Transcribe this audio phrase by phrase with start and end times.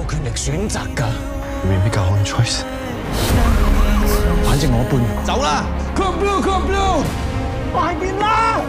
[0.00, 1.04] 有权力选择㗎。
[1.64, 2.62] We make our own choice.
[4.44, 5.64] 反正我半走啦。
[5.94, 7.02] Club Blue, Club Blue，
[7.72, 8.60] 快啲啦！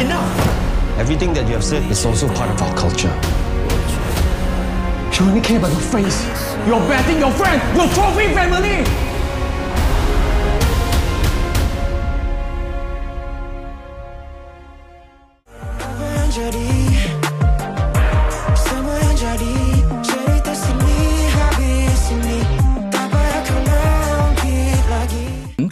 [0.00, 1.00] Enough.
[1.00, 3.10] Everything that you have said is also part of our culture.
[5.12, 6.24] You only care about your face.
[6.66, 8.84] You're betting your friend, your trophy family.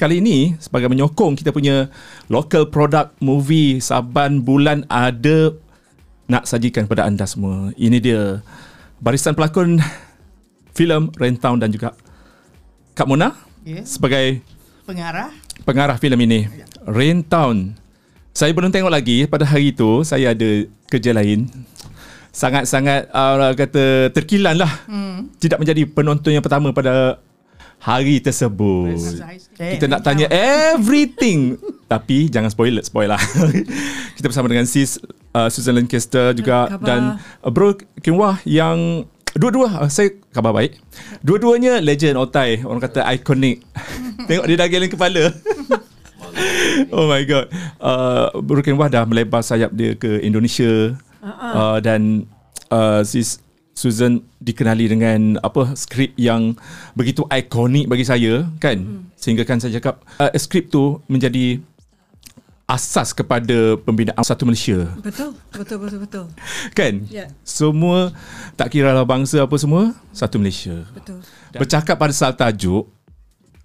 [0.01, 1.85] Kali ini sebagai menyokong kita punya
[2.25, 5.53] local product movie Saban Bulan ada
[6.25, 7.69] nak sajikan kepada anda semua.
[7.77, 8.41] Ini dia
[8.97, 9.77] barisan pelakon
[10.73, 11.93] filem Rentown dan juga
[12.97, 13.85] Kak Mona Ya.
[13.85, 14.41] sebagai
[14.89, 15.29] pengarah
[15.69, 16.39] pengarah filem ini.
[16.81, 17.77] Rentown.
[18.33, 21.45] Saya belum tengok lagi pada hari itu saya ada kerja lain.
[22.33, 24.81] Sangat-sangat uh, kata terkilan lah.
[24.89, 25.29] Hmm.
[25.37, 27.21] Tidak menjadi penonton yang pertama pada
[27.81, 29.17] hari tersebut.
[29.57, 31.57] Kita nak tanya everything.
[31.89, 33.21] Tapi jangan spoil spoil lah.
[34.15, 35.01] Kita bersama dengan sis
[35.33, 36.85] uh, Susan Lancaster juga Khabar?
[36.85, 37.01] Dan
[37.41, 40.75] uh, bro Kim Wah yang Dua-dua uh, Saya khabar baik.
[41.23, 42.67] Dua-duanya legend otai.
[42.67, 43.63] Orang kata iconic.
[44.27, 45.23] Tengok dia dah geleng kepala.
[46.95, 47.51] Oh my god.
[47.77, 50.95] Uh, Bro Kim Wah dah melebar sayap dia ke Indonesia.
[51.19, 51.51] Uh-uh.
[51.51, 52.25] uh, Dan
[52.71, 56.53] uh, Sis Susan dikenali dengan apa skrip yang
[56.93, 58.77] begitu ikonik bagi saya kan?
[58.77, 59.01] Mm.
[59.15, 61.63] sehingga kan saya cakap uh, skrip tu menjadi
[62.71, 64.87] asas kepada pembinaan satu Malaysia.
[65.03, 66.25] Betul betul betul betul.
[66.79, 67.03] Kan?
[67.11, 67.27] Ya.
[67.43, 68.15] semua
[68.55, 70.87] tak kira lah bangsa apa semua satu Malaysia.
[70.95, 71.19] Betul.
[71.51, 72.87] Bercakap pada soal tajuk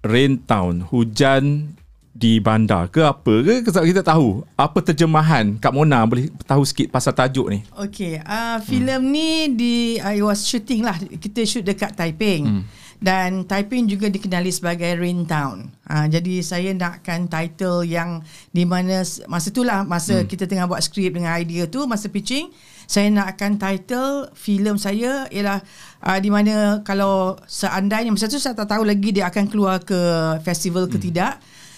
[0.03, 1.71] Rain Town hujan
[2.17, 6.89] di bandar ke apa ke Sebab kita tahu apa terjemahan Kak Mona boleh tahu sikit
[6.89, 9.13] pasal tajuk ni Okay, uh, filem hmm.
[9.13, 10.97] ni di uh, it was shooting lah.
[10.97, 12.43] Kita shoot dekat Taiping.
[12.49, 12.63] Hmm.
[12.97, 15.69] Dan Taiping juga dikenali sebagai Rain Town.
[15.85, 20.27] Uh, jadi saya nakkan title yang di mana masa itulah masa hmm.
[20.27, 22.49] kita tengah buat skrip dengan idea tu masa pitching
[22.87, 25.59] saya nakkan title filem saya ialah
[26.01, 29.99] uh, di mana kalau seandainya masa tu saya tak tahu lagi dia akan keluar ke
[30.41, 31.37] festival ke tidak.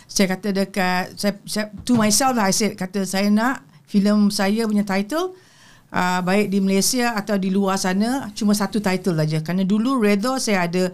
[0.10, 4.66] Saya kata dekat saya, saya to myself lah I said kata saya nak filem saya
[4.66, 5.38] punya title
[5.94, 10.42] uh, baik di Malaysia atau di luar sana cuma satu title aja kerana dulu Redha
[10.42, 10.90] saya ada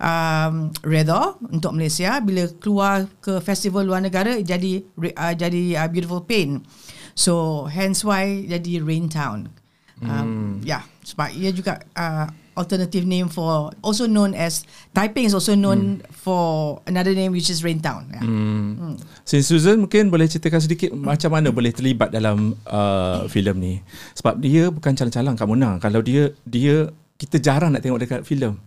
[0.00, 2.18] um, Redha untuk Malaysia.
[2.24, 6.64] Bila keluar ke festival luar negara jadi uh, jadi uh, Beautiful Pain.
[7.12, 9.52] So hence why jadi Rain Town.
[10.00, 12.24] Um, ya yeah, sebab ia juga uh,
[12.60, 17.64] alternative name for also known as Taiping is also known for another name which is
[17.64, 18.20] Rain Town yeah.
[18.20, 19.00] Hmm.
[19.24, 23.74] Sin Susan mungkin boleh ceritakan sedikit macam mana boleh terlibat dalam uh, filem ni.
[24.18, 25.78] Sebab dia bukan calang-calang Kak Mona.
[25.78, 28.58] Kalau dia dia kita jarang nak tengok dekat filem.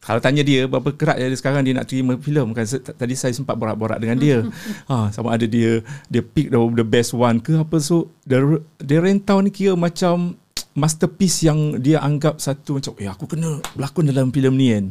[0.00, 2.62] Kalau tanya dia berapa kerat dia sekarang dia nak terima filem kan
[2.94, 4.38] tadi saya sempat borak-borak dengan dia.
[4.90, 8.96] ha sama ada dia dia pick the, the best one ke apa so the the
[8.96, 10.38] Rentau ni kira macam
[10.76, 14.86] masterpiece yang dia anggap satu macam eh aku kena berlakon dalam filem ni kan.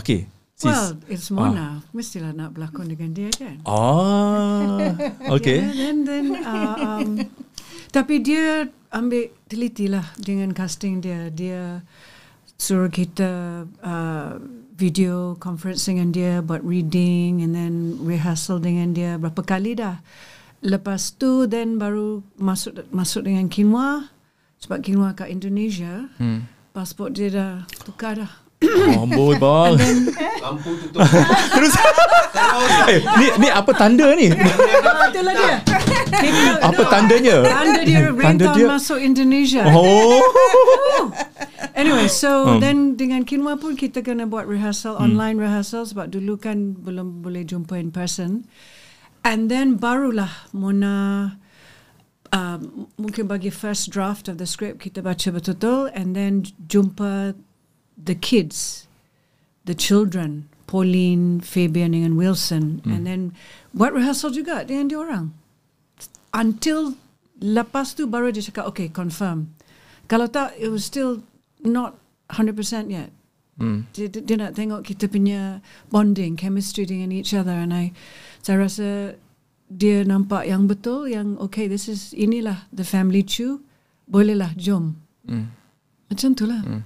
[0.00, 0.30] Okay.
[0.54, 0.70] Sis.
[0.70, 1.82] Well, it's Mona.
[1.90, 3.58] Mestilah nak berlakon dengan dia kan.
[3.66, 4.94] Ah,
[5.34, 5.66] okay.
[5.66, 7.26] Yeah, then then uh, um,
[7.90, 11.26] tapi dia ambil teliti lah dengan casting dia.
[11.34, 11.82] Dia
[12.54, 14.38] suruh kita uh,
[14.78, 19.98] video conference dengan dia, buat reading and then rehearsal dengan dia berapa kali dah.
[20.62, 24.13] Lepas tu then baru masuk masuk dengan Kinwa
[24.64, 26.08] sebab Kinwa kat Indonesia.
[26.16, 26.48] Hmm.
[26.72, 27.52] Pasport dia dah
[27.84, 28.32] tukar dah.
[28.96, 29.76] Amboi bang.
[30.40, 31.04] Lampu tutup.
[31.54, 31.72] Terus
[32.88, 34.32] eh, ni ni apa tanda ni?
[35.12, 35.56] Itulah dia.
[36.58, 37.36] Apa tandanya?
[37.44, 39.68] Tanda dia Tanda dia- masuk Indonesia.
[39.68, 40.24] Oh.
[41.74, 42.62] Anyway, so Hmm.
[42.62, 47.42] then dengan Kinwa pun kita kena buat rehearsal, online rehearsal sebab dulu kan belum boleh
[47.42, 48.46] jumpa in person.
[49.26, 51.34] And then barulah Mona
[52.34, 57.38] um, mungkin bagi first draft of the script kita baca betul-betul and then jumpa
[57.94, 58.90] the kids,
[59.64, 63.22] the children, Pauline, Fabian dengan Wilson and then
[63.70, 65.30] buat rehearsal juga dengan dia orang.
[66.34, 66.98] Until
[67.38, 69.54] lepas tu baru dia cakap okay confirm.
[70.10, 71.22] Kalau tak it was still
[71.62, 71.94] not
[72.34, 73.14] 100% yet.
[73.54, 73.86] Hmm.
[73.94, 77.94] Dia, dia, dia nak tengok kita punya bonding, chemistry dengan each other and I
[78.42, 79.14] saya rasa
[79.68, 83.64] dia nampak yang betul yang okay this is inilah the family Chu
[84.04, 84.96] bolehlah jom.
[85.24, 85.48] Hmm.
[86.08, 86.60] Macam tu lah.
[86.60, 86.82] Hmm.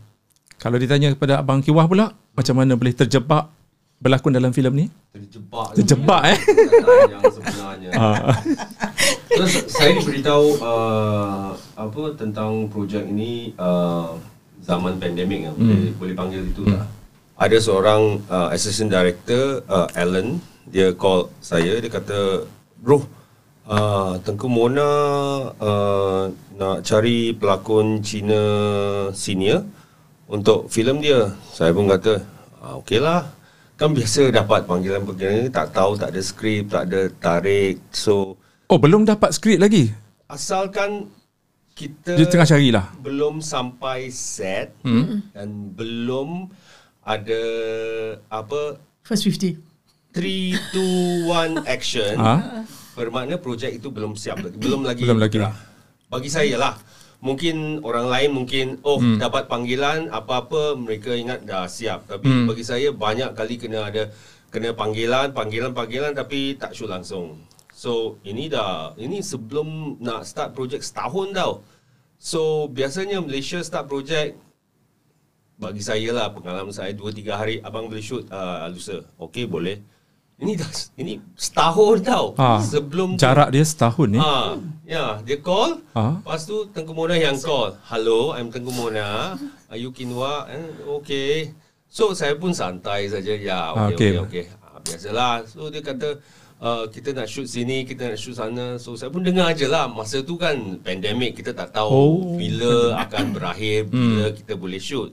[0.58, 3.50] Kalau ditanya kepada Abang Kiwah pula, macam mana boleh terjebak
[3.98, 4.86] berlakon dalam filem ni?
[5.10, 5.74] Terjebak.
[5.74, 6.38] Terjebak eh.
[7.10, 7.90] Yang sebenarnya.
[7.98, 8.34] Ah.
[9.26, 14.18] Terus saya diberitahu uh, apa tentang projek ini uh,
[14.62, 16.86] zaman pandemik kan, boleh, boleh panggil itu tak?
[17.38, 23.02] Ada seorang uh, assistant director, uh, Alan, dia call saya, dia kata, bro,
[23.66, 24.90] uh, Tengku Mona
[25.58, 26.22] uh,
[26.58, 28.42] nak cari pelakon Cina
[29.12, 29.66] senior
[30.30, 31.34] untuk filem dia.
[31.50, 32.22] Saya pun kata,
[32.62, 33.26] ah, okey lah.
[33.78, 37.78] Kan biasa dapat panggilan-panggilan ni, tak tahu, tak ada skrip, tak ada tarik.
[37.94, 38.34] So,
[38.68, 39.88] Oh, belum dapat skrip lagi.
[40.28, 41.08] asalkan
[41.72, 42.84] kita Dia tengah carilah.
[43.00, 45.32] belum sampai set hmm.
[45.32, 46.52] dan belum
[47.00, 47.40] ada
[48.28, 48.76] apa
[49.06, 49.56] First 50.
[50.12, 52.34] 3 2 1 action Ha?
[52.98, 55.38] bermakna projek itu belum siap lagi belum lagi Belum lagi.
[55.38, 55.54] bergerak.
[56.08, 56.74] bagi saya lah
[57.18, 59.18] mungkin orang lain mungkin oh hmm.
[59.18, 62.46] dapat panggilan apa-apa mereka ingat dah siap tapi hmm.
[62.46, 64.10] bagi saya banyak kali kena ada
[64.48, 67.42] kena panggilan panggilan panggilan tapi tak shoot langsung
[67.74, 71.52] so ini dah ini sebelum nak start projek setahun tau
[72.18, 74.38] so biasanya Malaysia start projek
[75.58, 79.82] bagi saya lah pengalaman saya 2 3 hari abang boleh shoot uh, lusa okey boleh
[80.38, 82.62] ini dah ini setahun tau Ha.
[82.62, 84.18] sebelum tu- Jarak dia setahun ni.
[84.18, 84.54] Ah,
[84.84, 85.82] ya, dia call.
[85.92, 86.14] Ah.
[86.16, 87.74] Lepas tu Tengku Mona yang call.
[87.84, 89.34] Hello, I'm Tengku Mona.
[89.66, 90.46] Are you Kinwa?
[90.46, 91.50] Eh, okay.
[91.86, 93.34] So saya pun santai saja.
[93.34, 94.44] Ya, Ah, okay, okay.
[94.44, 94.62] okay, okay.
[94.62, 95.34] Ah, biasalah.
[95.44, 96.22] So dia kata
[96.58, 98.76] uh, kita nak shoot sini, kita nak shoot sana.
[98.76, 99.86] So saya pun dengar aje lah.
[99.86, 102.38] Masa tu kan pandemik, kita tak tahu Oh.
[102.38, 105.10] bila akan berakhir, bila kita boleh shoot.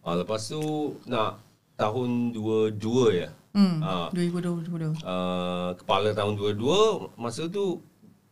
[0.00, 0.62] Ah, lepas tu
[1.04, 1.42] nak
[1.74, 3.28] tahun 22 ya.
[3.50, 3.82] Hmm.
[3.82, 5.02] Ah, 2022.
[5.02, 7.82] uh, kepala tahun 22 masa tu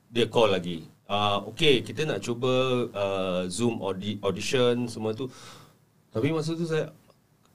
[0.08, 0.86] dia call lagi.
[1.04, 2.52] Uh, okay, kita nak cuba
[2.88, 5.26] uh, Zoom audi- audition semua tu.
[6.08, 6.94] Tapi masa tu saya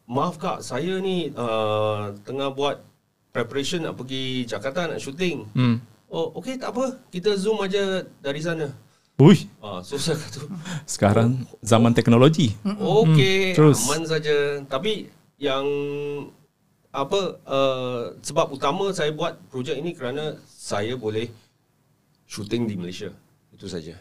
[0.04, 2.83] maaf kak, saya ni uh, tengah buat
[3.30, 5.48] preparation nak pergi Jakarta nak shooting.
[5.54, 5.80] Hmm.
[6.06, 7.00] Oh, okay tak apa.
[7.07, 7.81] Kita Zoom aja
[8.19, 8.69] dari sana.
[9.16, 10.50] Ui, Ah, so saya kata,
[10.89, 11.30] sekarang
[11.62, 12.57] zaman teknologi.
[12.66, 13.86] Okey, Hmm, terus.
[13.86, 14.36] aman saja.
[14.63, 15.07] Tapi
[15.38, 15.63] yang
[16.94, 21.28] apa uh, sebab utama saya buat projek ini kerana saya boleh
[22.24, 23.10] shooting di Malaysia.
[23.50, 23.98] Itu saja.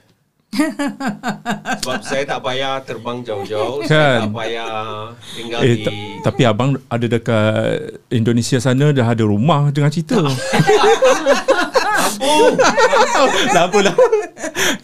[1.80, 3.90] sebab saya tak payah terbang jauh-jauh, saya
[4.20, 4.20] Kan.
[4.28, 4.72] tak payah
[5.32, 7.48] tinggal Eh, di ta- tapi abang ada dekat
[8.12, 10.20] Indonesia sana dah ada rumah dengan cerita.
[10.20, 10.36] kampung.
[13.48, 13.94] tak apalah.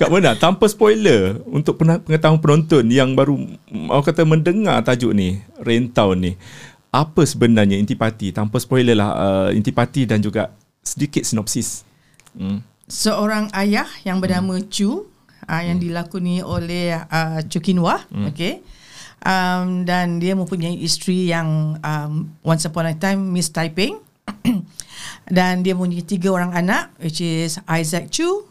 [0.00, 0.32] Kat mana?
[0.34, 3.36] Tanpa spoiler untuk pengetahuan penonton yang baru
[3.88, 6.32] orang kata mendengar tajuk ni, Rain Town ni.
[6.88, 8.32] Apa sebenarnya intipati?
[8.32, 11.84] Tanpa spoiler lah uh, intipati dan juga sedikit sinopsis.
[12.32, 12.64] Hmm.
[12.88, 15.04] Seorang ayah yang bernama Chu
[15.44, 18.64] uh, yang dilakoni oleh uh, Chu Kinwa, okay.
[19.18, 23.98] Um, dan dia mempunyai isteri yang um, once upon a time Miss Taiping
[25.36, 28.46] dan dia mempunyai tiga orang anak which is Isaac Chu,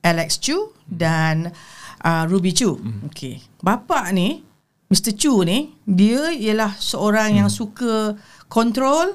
[0.00, 1.52] Alex Chu dan
[2.02, 2.80] uh, Ruby Chu.
[3.12, 3.44] Okay.
[3.60, 4.40] Bapa ni
[4.86, 5.18] Mr.
[5.18, 8.14] Chu ni dia ialah seorang yang suka
[8.46, 9.10] kontrol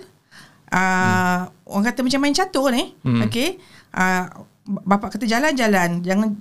[0.72, 2.92] uh, orang kata macam main catur ni.
[3.32, 3.56] Okay.
[3.96, 4.28] Uh,
[4.68, 6.40] bapa kata jalan-jalan jangan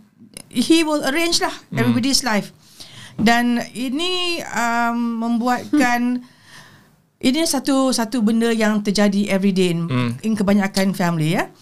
[0.50, 2.50] he will arrange lah everybody's life.
[3.20, 6.24] Dan ini um, membuatkan
[7.20, 9.86] ini satu satu benda yang terjadi everyday in,
[10.24, 11.52] in kebanyakan family ya.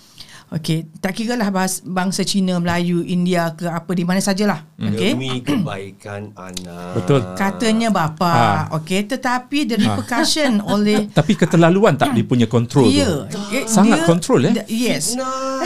[0.48, 1.52] Okey, tak kira lah
[1.84, 4.64] bangsa Cina, Melayu, India ke apa di mana sajalah.
[4.80, 5.12] Okey.
[5.12, 6.96] Demi kebaikan anak.
[6.96, 7.20] Betul.
[7.36, 8.32] Katanya bapa.
[8.32, 8.48] Ha.
[8.80, 13.36] Okey, tetapi the repercussion oleh Tapi keterlaluan tak dia punya kontrol Ya, tu?
[13.52, 14.52] eh, Sangat dia- kontrol eh?
[14.56, 15.12] the- Yes.
[15.14, 15.60] Nah.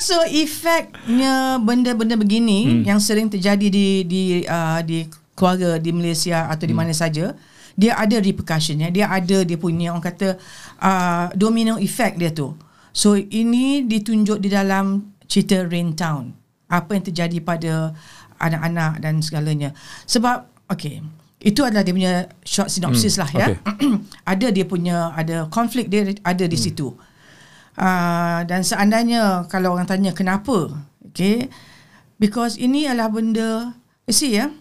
[0.00, 2.82] So efeknya benda-benda begini hmm.
[2.88, 5.04] yang sering terjadi di di uh, di
[5.36, 7.32] keluarga di Malaysia atau di mana saja,
[7.72, 8.88] dia ada repercussionnya.
[8.88, 10.36] Dia ada dia punya orang kata
[10.78, 12.54] uh, domino effect dia tu.
[12.90, 16.34] So ini ditunjuk di dalam cerita Rain Town.
[16.66, 17.94] Apa yang terjadi pada
[18.38, 19.70] anak-anak dan segalanya.
[20.06, 21.02] Sebab okay,
[21.38, 23.46] itu adalah dia punya short synopsis Hmm, lah ya.
[23.58, 23.90] okay.
[24.32, 26.94] ada dia punya ada konflik dia ada di situ.
[27.80, 30.68] Uh, dan seandainya kalau orang tanya kenapa,
[31.06, 31.48] okay,
[32.20, 33.72] because ini adalah benda,
[34.04, 34.52] you see ya,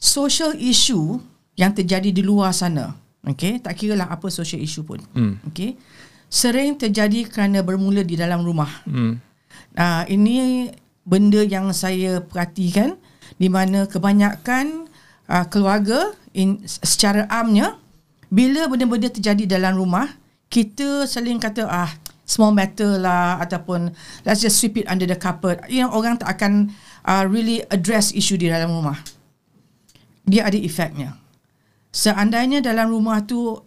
[0.00, 1.20] social issue
[1.54, 5.38] yang terjadi di luar sana, okay, tak kira lah apa social issue pun, Hmm.
[5.46, 5.78] okay,
[6.32, 8.72] sering terjadi kerana bermula di dalam rumah.
[8.88, 9.20] Hmm.
[9.76, 10.72] Uh, ini
[11.04, 12.96] benda yang saya perhatikan
[13.36, 14.88] di mana kebanyakan
[15.28, 17.76] uh, keluarga in, secara amnya
[18.32, 20.08] bila benda-benda terjadi dalam rumah
[20.48, 21.92] kita saling kata ah
[22.24, 23.92] small matter lah ataupun
[24.24, 26.72] let's just sweep it under the carpet you know orang tak akan
[27.04, 28.96] uh, really address isu di dalam rumah
[30.24, 31.18] dia ada efeknya
[31.92, 33.60] seandainya dalam rumah tu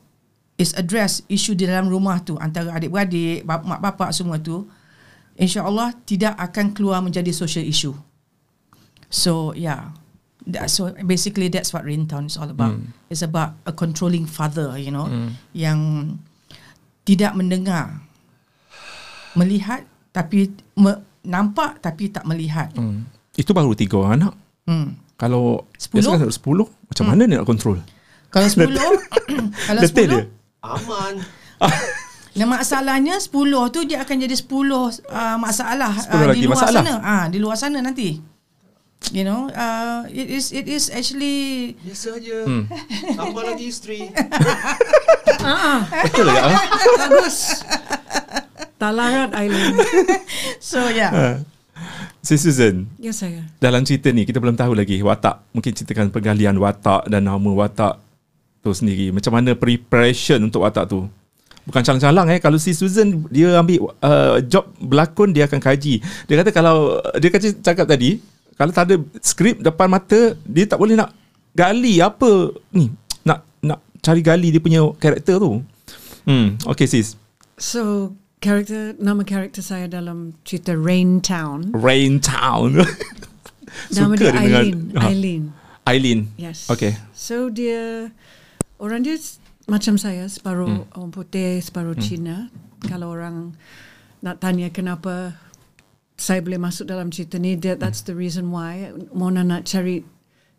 [0.55, 4.63] is address isu di dalam rumah tu antara adik-beradik bap- mak bapak semua tu
[5.35, 7.95] insyaallah tidak akan keluar menjadi social issue
[9.11, 9.91] so yeah
[10.45, 12.77] That, so basically that's what Raintown is all about.
[12.77, 12.93] Hmm.
[13.09, 15.09] It's about a controlling father, you know,
[15.57, 16.21] yang
[17.01, 18.05] tidak mendengar,
[19.33, 22.69] melihat tapi me, nampak tapi tak melihat.
[22.77, 23.09] Hmm.
[23.33, 24.33] Itu baru tiga orang anak.
[24.69, 25.01] Hmm.
[25.17, 26.13] Kalau Sepuluh?
[26.13, 27.81] biasa kan sepuluh, macam mana dia nak control?
[28.29, 28.69] Kalau 10
[29.73, 30.23] kalau Detail 10 dia.
[30.67, 31.13] Aman.
[32.35, 33.31] Nah masalahnya 10
[33.71, 34.91] tu dia akan jadi 10 uh,
[35.39, 36.81] masalah 10 uh, lagi di luar masalah.
[36.83, 36.93] sana.
[36.99, 38.19] Ah di luar sana nanti.
[39.13, 42.37] You know, uh, it is it is actually Biasa aja.
[42.43, 42.67] Hmm.
[43.15, 44.11] Tambah lagi isteri.
[46.03, 46.43] Betul tak?
[46.43, 46.59] ah?
[46.99, 47.37] Bagus.
[48.75, 49.75] Talarat Island.
[50.59, 51.11] so yeah.
[51.13, 51.35] Ah.
[52.19, 53.45] Si Susan, Ya saya.
[53.61, 55.39] dalam cerita ni kita belum tahu lagi watak.
[55.53, 58.01] Mungkin ceritakan penggalian watak dan nama watak
[58.65, 59.13] tu sendiri.
[59.13, 61.05] Macam mana preparation untuk watak tu?
[61.65, 62.41] Bukan calang-calang eh.
[62.41, 66.01] Kalau si Susan dia ambil uh, job berlakon dia akan kaji.
[66.01, 68.17] Dia kata kalau dia kata cakap tadi
[68.57, 71.13] kalau tak ada skrip depan mata dia tak boleh nak
[71.53, 72.89] gali apa ni
[73.21, 75.61] nak nak cari gali dia punya karakter tu.
[76.25, 77.13] Hmm, okay sis.
[77.55, 81.69] So, karakter nama karakter saya dalam cerita Rain Town.
[81.73, 82.81] Rain Town.
[83.91, 84.79] Nama dia dia dengan- Eileen.
[84.95, 85.01] Ha.
[85.09, 85.43] Eileen.
[85.85, 86.19] Eileen.
[86.39, 86.69] Yes.
[86.69, 86.93] Okay.
[87.13, 88.09] So dia
[88.79, 89.17] orang dia
[89.65, 92.53] macam saya, separuh orang putih, separuh Cina.
[92.85, 93.57] Kalau orang
[94.21, 95.33] nak tanya kenapa
[96.15, 100.05] saya boleh masuk dalam cerita ni, that, that's the reason why Mona nak cari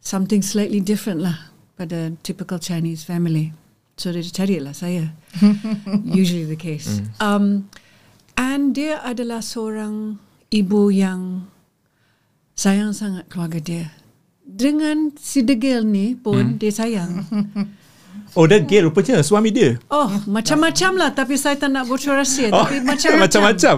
[0.02, 3.54] something slightly different lah pada typical Chinese family.
[3.96, 5.16] So dia carilah saya.
[6.04, 7.00] Usually the case.
[7.16, 7.72] Um,
[8.36, 10.20] and dia adalah seorang
[10.52, 11.48] ibu yang
[12.52, 13.86] sayang sangat keluarga dia.
[14.44, 17.24] Dengan si degil ni pun dia sayang.
[18.36, 19.80] Oh, dan gay rupanya suami dia.
[19.88, 21.10] Oh, macam-macam lah.
[21.10, 22.52] Tapi saya tak nak bocor rahsia.
[22.52, 23.24] Tapi macam-macam.
[23.24, 23.74] macam-macam.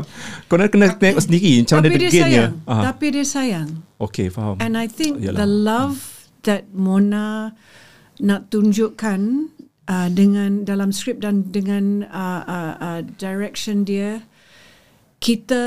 [0.50, 2.26] Kau nak kena tengok sendiri macam mana Tapi dia degilnya.
[2.26, 2.52] sayang.
[2.66, 2.82] Ah.
[2.90, 3.68] Tapi dia sayang.
[4.02, 4.58] Okay, faham.
[4.58, 5.38] And I think Yalah.
[5.38, 5.96] the love
[6.42, 7.54] that Mona
[8.18, 9.20] nak tunjukkan
[9.86, 14.26] uh, dengan dalam skrip dan dengan uh, uh, uh, direction dia,
[15.18, 15.62] kita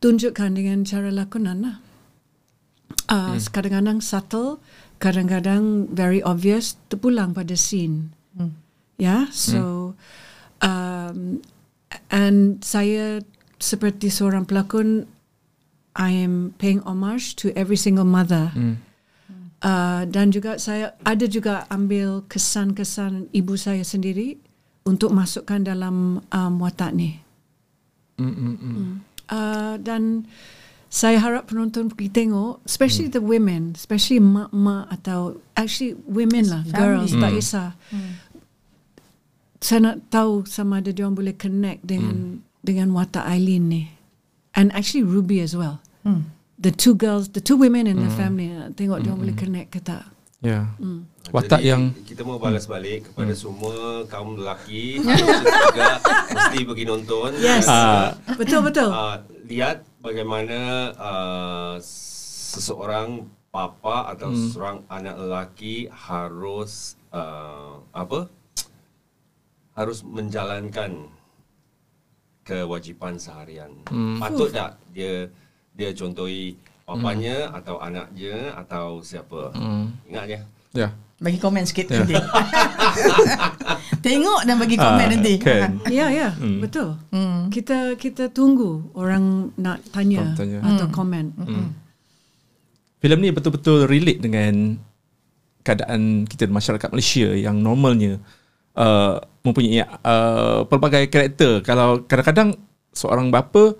[0.00, 1.76] tunjukkan dengan cara lakonan lah.
[3.04, 3.40] Uh, Hmm.
[3.52, 4.64] Kadang-kadang subtle,
[5.04, 8.16] kadang-kadang very obvious, terpulang pada scene.
[8.96, 9.92] Ya, so
[10.64, 11.44] um,
[12.08, 13.20] and saya
[13.60, 15.04] seperti seorang pelakon,
[15.92, 18.54] I am paying homage to every single mother.
[19.64, 24.36] Uh, dan juga saya ada juga ambil kesan-kesan ibu saya sendiri
[24.84, 27.16] untuk masukkan dalam um, watak ni.
[28.20, 29.00] Mm.
[29.26, 30.28] Uh, dan
[30.94, 37.10] saya harap penonton pergi tengok, especially the women, especially mak-mak atau actually women lah, girls,
[37.18, 37.74] tak kisah.
[39.58, 43.82] Saya nak tahu sama ada dia boleh connect dengan dengan watak Eileen ni.
[44.54, 45.82] And actually Ruby as well.
[46.62, 49.82] The two girls, the two women in the family, nak tengok dia boleh connect ke
[49.82, 50.06] tak.
[50.38, 50.70] Ya.
[51.34, 55.00] Watak Jadi, yang kita mau balas balik kepada semua kaum lelaki
[55.74, 55.98] juga
[56.30, 57.34] mesti pergi nonton.
[57.40, 57.64] Yes.
[57.66, 58.12] Ah.
[58.36, 58.92] betul betul.
[58.92, 64.50] uh, lihat bagaimana uh, seseorang papa atau hmm.
[64.50, 68.26] seorang anak lelaki harus uh, apa
[69.78, 71.06] harus menjalankan
[72.42, 73.72] kewajipan seharian.
[73.86, 74.18] Hmm.
[74.18, 75.28] Patut tak dia
[75.74, 77.58] dia contohi papanya hmm.
[77.58, 79.54] atau anaknya atau siapa?
[79.54, 79.92] Hmm.
[80.08, 80.40] Ingat ya.
[80.74, 80.88] ya.
[81.24, 82.12] Bagi komen sikit nanti.
[84.04, 85.34] Tengok dan bagi komen Ah, nanti.
[85.40, 85.80] kan.
[85.88, 86.28] Ya ya,
[86.60, 87.00] betul.
[87.48, 90.60] Kita kita tunggu orang nak tanya, tanya.
[90.60, 91.32] atau komen.
[93.00, 94.76] Filem ni betul-betul relate dengan
[95.60, 98.20] keadaan kita di masyarakat Malaysia yang normalnya
[98.76, 101.60] uh, mempunyai uh, pelbagai karakter.
[101.60, 102.56] Kalau kadang-kadang
[102.92, 103.76] seorang bapa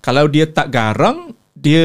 [0.00, 1.84] kalau dia tak garang, dia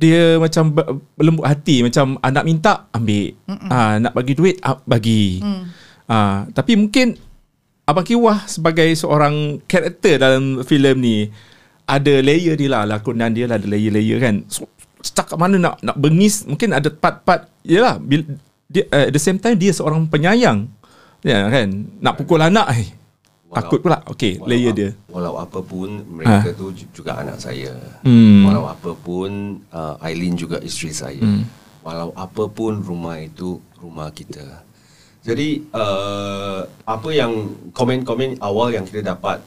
[0.00, 0.72] dia macam
[1.14, 3.36] berlembut hati macam anak minta ambil.
[3.68, 5.44] Ah nak bagi duit ah, bagi.
[6.08, 7.20] Ah tapi mungkin
[7.84, 11.16] abang Kiwah sebagai seorang karakter dalam filem ni
[11.84, 14.46] ada layer dia lah lakonan dia lah ada layer-layer kan.
[14.48, 14.64] So,
[15.04, 18.00] setakat mana nak nak bengis mungkin ada part-part yalah
[18.70, 20.70] dia, uh, at the same time dia seorang penyayang.
[21.20, 21.92] Ya kan?
[22.00, 22.99] Nak pukul anak eh
[23.50, 27.74] takut pula okey layer dia Walau apa pun mereka tu ju- juga anak saya.
[28.06, 28.46] Hmm.
[28.46, 31.18] Walau apa pun uh, Aileen juga isteri saya.
[31.18, 31.42] Hmm.
[31.82, 34.62] Walau apa pun rumah itu rumah kita.
[35.20, 39.42] Jadi uh, apa yang komen-komen awal yang kita dapat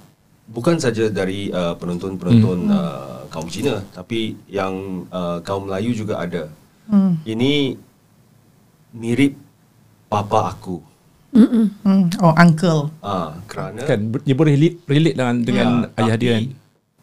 [0.51, 2.75] bukan saja dari uh, penonton-penonton hmm.
[2.75, 6.51] uh, kaum Cina tapi yang uh, kaum Melayu juga ada.
[6.91, 7.17] Hmm.
[7.24, 7.79] Ini
[8.93, 9.39] mirip
[10.12, 10.92] papa aku.
[11.33, 12.13] Hmm.
[12.21, 12.93] Oh uncle.
[13.01, 16.43] Ah, kerana kan dia boleh relate, relate dengan dengan Ya, ayah tapi dia kan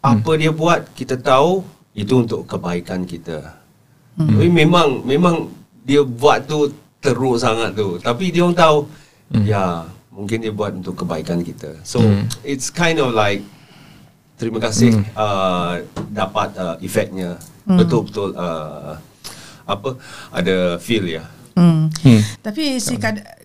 [0.01, 1.67] Apa dia buat kita tahu
[1.99, 3.59] itu untuk kebaikan kita.
[4.15, 4.31] Hmm.
[4.31, 5.51] Tapi memang memang
[5.83, 6.71] dia buat tu
[7.03, 7.99] teruk sangat tu.
[7.99, 8.77] Tapi dia orang tahu
[9.35, 9.45] hmm.
[9.45, 9.85] ya
[10.15, 11.83] mungkin dia buat untuk kebaikan kita.
[11.83, 12.31] So hmm.
[12.47, 13.43] it's kind of like
[14.39, 15.05] terima kasih hmm.
[15.19, 15.83] uh,
[16.15, 17.77] dapat uh, efeknya hmm.
[17.77, 18.95] betul-betul uh,
[19.67, 19.99] apa
[20.31, 21.27] ada feel ya.
[21.59, 21.91] Hmm.
[22.07, 22.21] Hmm.
[22.41, 23.40] Tapi si kad-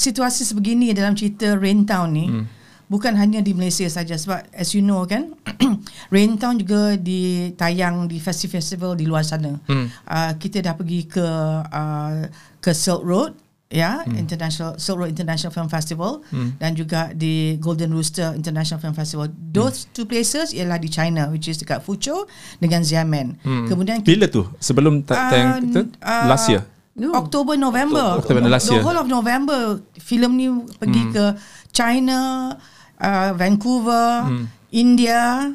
[0.00, 2.44] situasi sebegini dalam cerita Rain Town ni hmm.
[2.88, 5.36] bukan hanya di Malaysia saja sebab as you know kan
[6.14, 9.60] Rain Town juga ditayang di festival-festival di luar sana.
[9.68, 9.92] Hmm.
[10.08, 11.26] Uh, kita dah pergi ke
[11.68, 12.24] uh,
[12.64, 13.36] ke Silk Road
[13.70, 14.18] ya hmm.
[14.18, 16.58] International Silk Road International Film Festival hmm.
[16.58, 19.30] dan juga di Golden Rooster International Film Festival.
[19.30, 19.90] Those hmm.
[19.94, 22.26] two places ialah di China which is dekat Fuzhou
[22.58, 23.38] dengan Xiamen.
[23.46, 23.68] Hmm.
[23.70, 24.48] Kemudian bila tu?
[24.58, 26.66] Sebelum tayang uh, kita uh, last year.
[26.98, 27.14] No.
[27.14, 28.18] Oktober November.
[28.18, 28.82] Oktober last year.
[28.82, 31.12] The whole of November filem ni pergi hmm.
[31.14, 31.24] ke
[31.70, 32.52] China,
[32.98, 34.44] uh, Vancouver, hmm.
[34.74, 35.54] India,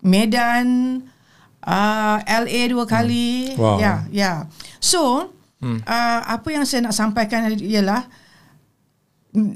[0.00, 1.02] Medan,
[1.66, 3.54] uh, LA dua kali.
[3.54, 3.58] Hmm.
[3.58, 3.76] Wow.
[3.76, 4.14] Ya, yeah, ya.
[4.14, 4.36] Yeah.
[4.78, 5.82] So, hmm.
[5.84, 8.06] uh, apa yang saya nak sampaikan ialah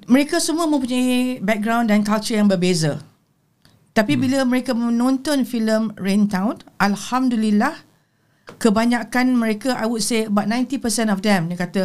[0.06, 3.02] mereka semua mempunyai background dan culture yang berbeza.
[3.94, 4.20] Tapi hmm.
[4.20, 7.93] bila mereka menonton filem Rain Town, alhamdulillah
[8.60, 10.80] kebanyakan mereka I would say about 90%
[11.12, 11.82] of them dia kata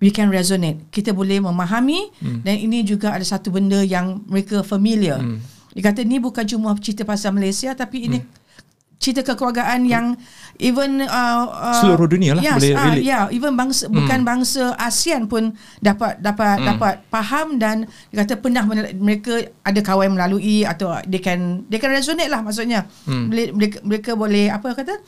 [0.00, 0.80] we can resonate.
[0.88, 2.40] Kita boleh memahami hmm.
[2.40, 5.20] dan ini juga ada satu benda yang mereka familiar.
[5.20, 5.44] Hmm.
[5.76, 8.40] Dia kata ni bukan cuma cerita pasal Malaysia tapi ini hmm
[9.00, 10.12] cerita kekeluargaan yang
[10.60, 13.00] even uh, uh, seluruh dunia lah yes, boleh uh, relate.
[13.08, 13.96] yeah, even bangsa hmm.
[13.96, 16.66] bukan bangsa ASEAN pun dapat dapat hmm.
[16.68, 21.88] dapat faham dan dia kata pernah mereka ada kawan melalui atau they can they can
[21.88, 22.84] resonate lah maksudnya.
[23.08, 23.32] Hmm.
[23.32, 25.00] Mereka, mereka boleh apa kata?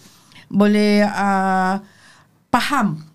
[0.52, 1.80] Boleh uh,
[2.52, 3.08] faham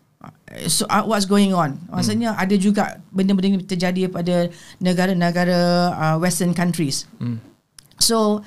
[0.65, 1.77] so, uh, what's going on.
[1.91, 2.43] Maksudnya hmm.
[2.43, 4.49] ada juga benda-benda yang terjadi pada
[4.81, 5.59] negara-negara
[5.93, 7.05] uh, western countries.
[7.21, 7.37] Hmm.
[8.01, 8.41] So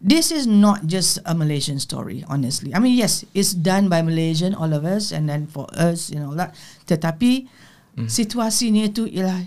[0.00, 2.72] this is not just a Malaysian story, honestly.
[2.72, 6.20] I mean, yes, it's done by Malaysian, all of us, and then for us, you
[6.20, 6.56] know, that.
[6.88, 7.48] Tetapi
[8.00, 8.08] mm.
[8.08, 9.44] situasi ni itu ialah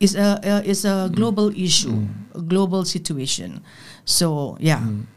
[0.00, 1.60] is a uh, is a global mm.
[1.60, 2.36] issue, mm.
[2.36, 3.60] a global situation.
[4.08, 4.80] So, yeah.
[4.80, 5.15] Mm.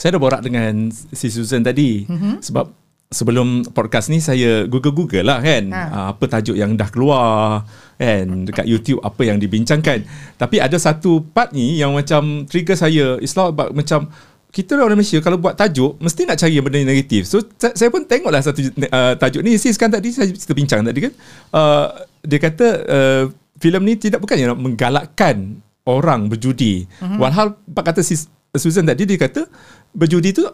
[0.00, 2.04] Saya dah borak dengan si Susan tadi.
[2.06, 2.34] Mm-hmm.
[2.40, 2.66] sebab
[3.10, 5.64] sebelum podcast ni saya google-google lah kan.
[5.74, 5.82] Ha.
[5.90, 7.66] Ah, apa tajuk yang dah keluar
[7.98, 10.06] kan dekat YouTube apa yang dibincangkan.
[10.38, 13.18] Tapi ada satu part ni yang macam trigger saya.
[13.18, 14.08] It's not about macam
[14.50, 17.26] kita orang Malaysia kalau buat tajuk mesti nak cari benda yang negatif.
[17.26, 19.58] So saya pun tengoklah satu uh, tajuk ni.
[19.58, 21.12] Sis kan tadi saya kita bincang tadi kan.
[21.50, 21.86] Uh,
[22.22, 23.22] dia kata uh,
[23.58, 26.86] filem ni tidak bukannya nak menggalakkan orang berjudi.
[27.02, 27.18] Uh-huh.
[27.18, 29.46] walhal kata sis Susan tadi dia kata
[29.94, 30.46] berjudi tu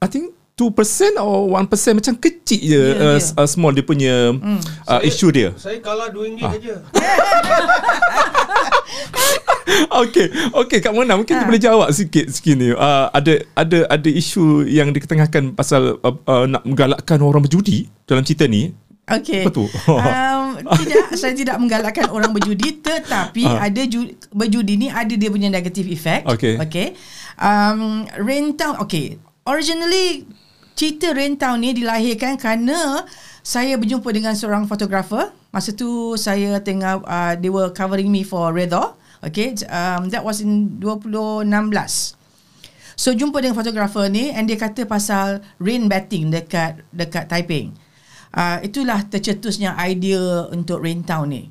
[0.00, 3.34] I think 2% or 1% macam kecil je yeah, uh, yeah.
[3.34, 4.46] Uh, small dia punya mm.
[4.46, 5.50] uh, saya, issue dia.
[5.58, 6.50] Saya kalah RM2 ah.
[6.54, 6.74] saja.
[10.06, 11.42] okay, okay Kak Mona mungkin ha.
[11.42, 12.70] boleh jawab sikit sikit ni.
[12.70, 18.22] Uh, ada ada ada isu yang diketengahkan pasal uh, uh, nak menggalakkan orang berjudi dalam
[18.22, 18.70] cerita ni.
[19.04, 19.44] Okay.
[19.44, 19.68] Betul.
[19.90, 23.58] um, tidak, saya tidak menggalakkan orang berjudi tetapi uh.
[23.58, 26.30] ada ju- berjudi ni ada dia punya negative effect.
[26.30, 26.56] Okay.
[26.62, 26.94] Okay.
[27.38, 29.18] Um, Raintown, okay.
[29.44, 30.24] Originally
[30.74, 33.06] cerita Raintown ni dilahirkan kerana
[33.44, 35.30] saya berjumpa dengan seorang fotografer.
[35.54, 38.98] Masa tu saya tengah uh, they were covering me for Redha.
[39.24, 42.18] Okay, um, that was in 2016.
[42.94, 47.74] So jumpa dengan fotografer ni and dia kata pasal rain betting dekat dekat Taiping.
[48.34, 51.42] Uh, itulah tercetusnya idea untuk Raintown ni.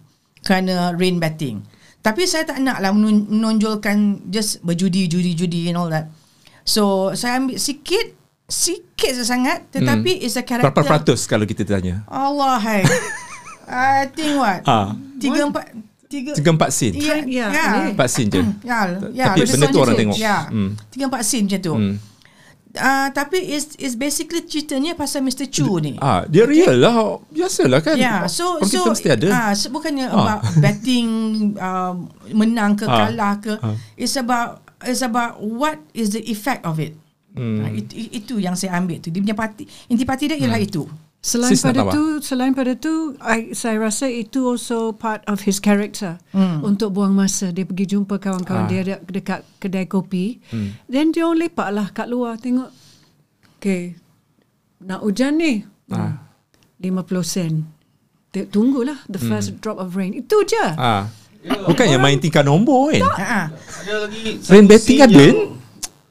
[0.43, 1.63] Kerana rain betting.
[2.03, 6.11] Tapi saya tak naklah menonjolkan just berjudi, judi, judi and all that.
[6.67, 8.11] So saya ambil sikit
[8.43, 10.25] sikit sangat tetapi hmm.
[10.27, 12.03] is a character berapa peratus kalau kita tanya?
[12.11, 12.83] Allah hai.
[13.71, 14.67] I think what?
[14.67, 14.91] Ha.
[15.15, 15.65] tiga empat
[16.11, 17.87] tiga tiga empat sen ya ya.
[17.95, 18.43] empat sen je.
[18.67, 18.79] Ya.
[19.15, 20.17] Ya tapi benda tu orang tengok.
[20.19, 20.51] Ya.
[20.51, 20.75] Hmm.
[20.91, 21.73] tiga empat sen macam tu.
[21.79, 21.95] Hmm.
[22.73, 25.45] Uh, tapi is is basically ceritanya pasal Mr.
[25.45, 25.93] Chu ni.
[26.01, 26.57] Ah, dia okay.
[26.57, 27.21] real lah.
[27.29, 27.93] Biasalah kan.
[27.93, 29.27] Yeah, so Orang so kita mesti ada.
[29.29, 30.17] Ah, so bukannya ah.
[30.17, 31.09] about betting
[31.53, 31.93] uh,
[32.33, 33.13] menang ke ah.
[33.13, 33.53] kalah ke.
[33.61, 33.77] Ah.
[33.93, 36.97] It's about it's about what is the effect of it.
[37.37, 37.61] Hmm.
[37.61, 39.13] Ha, itu, itu yang saya ambil tu.
[39.13, 40.69] Dia punya parti, intipati dia ialah hmm.
[40.73, 40.83] itu.
[41.23, 45.63] Selain Sis pada tu, selain pada tu, I, saya rasa itu also part of his
[45.63, 46.59] character hmm.
[46.67, 47.55] untuk buang masa.
[47.55, 48.69] Dia pergi jumpa kawan-kawan ah.
[48.69, 50.43] dia dekat kedai kopi.
[50.51, 50.75] Hmm.
[50.91, 52.67] Then dia orang lepak lah kat luar tengok.
[53.55, 53.95] Okay,
[54.83, 55.63] nak hujan ni.
[55.95, 56.27] Ah.
[56.83, 57.71] 50 sen.
[58.51, 59.29] Tunggulah the hmm.
[59.31, 60.11] first drop of rain.
[60.11, 60.75] Itu je.
[60.75, 61.07] Ah.
[61.43, 62.99] Bukan yang main tingkah nombor kan?
[62.99, 63.47] Tak.
[63.87, 64.43] Ada lagi.
[64.43, 65.25] Rain betting ada.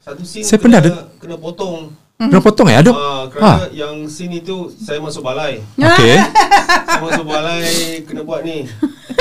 [0.01, 1.93] Satu scene saya kena, pernah kena potong.
[2.29, 2.77] Kena potong eh?
[2.77, 2.91] Ada?
[2.91, 3.67] Uh, kerana ha.
[3.71, 5.59] yang scene itu saya masuk balai.
[5.79, 6.15] Okey.
[6.87, 7.65] saya masuk balai
[8.05, 8.67] kena buat ni.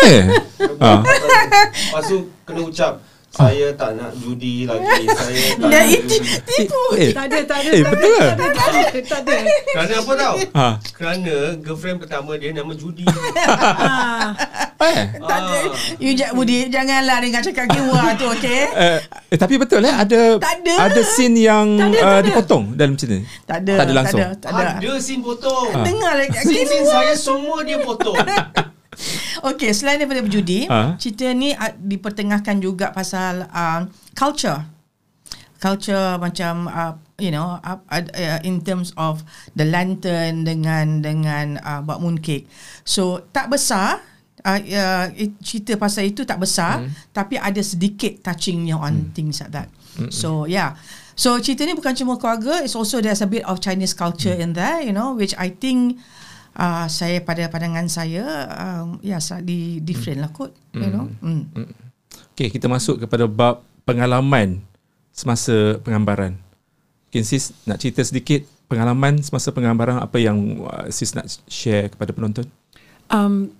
[0.02, 0.22] Eh.
[0.58, 0.92] Kena buat, ha.
[1.72, 2.94] Lepas tu kena ucap
[3.32, 5.08] Saya tak nak judi lagi.
[5.08, 6.36] Saya tak Dah nak itu judi.
[6.44, 6.82] tipu.
[7.00, 7.70] Eh, Tak ada, tak ada.
[7.72, 8.28] Eh, tak betul ada, ke?
[8.28, 9.36] Tak ada, tak ada, tak ada.
[9.72, 10.34] Kerana apa tau?
[10.52, 10.66] Ha.
[10.92, 13.08] Kerana girlfriend pertama dia nama Judi.
[13.82, 14.36] Ah,
[14.85, 15.05] Eh.
[15.16, 15.59] Tak ada.
[15.97, 18.61] You jak Budi, janganlah dengan cakap kiwa tu, okey?
[18.68, 18.99] Eh,
[19.31, 20.75] eh, tapi betul eh ada Tak ada.
[20.87, 22.23] ada scene yang Tak ada, uh, ada.
[22.23, 23.25] dipotong dalam cerita ni.
[23.45, 23.75] Tak ada.
[23.75, 24.18] Tak ada langsung.
[24.18, 24.38] Tak ada.
[24.38, 24.66] Tak ada.
[24.77, 25.66] Ada scene potong.
[25.81, 26.37] Dengar lagi.
[26.37, 28.18] Scene-scene saya semua dia potong.
[29.49, 30.95] Okey, selain daripada berjudi, Ha?
[30.97, 34.62] cerita ni uh, dipertengahkan juga pasal uh, culture.
[35.57, 38.03] Culture macam uh, you know uh, uh,
[38.42, 39.23] in terms of
[39.55, 42.51] the lantern dengan dengan uh, buat mooncake.
[42.83, 44.03] So tak besar
[44.44, 47.14] uh, uh, it, cerita pasal itu tak besar hmm.
[47.14, 49.11] tapi ada sedikit touchingnya on hmm.
[49.14, 49.68] things like that.
[49.98, 50.11] Hmm.
[50.11, 50.76] So yeah.
[51.12, 54.44] So cerita ni bukan cuma keluarga, it's also there's a bit of Chinese culture hmm.
[54.44, 56.00] in there, you know, which I think
[56.57, 61.07] uh, saya pada pandangan saya um, ya slightly different lah kot, you know.
[61.20, 61.48] Hmm.
[62.33, 64.64] Okey, kita masuk kepada bab pengalaman
[65.12, 66.33] semasa penggambaran.
[67.12, 68.40] Mungkin sis nak cerita sedikit
[68.72, 72.48] pengalaman semasa penggambaran apa yang uh, sis nak share kepada penonton?
[73.12, 73.52] um,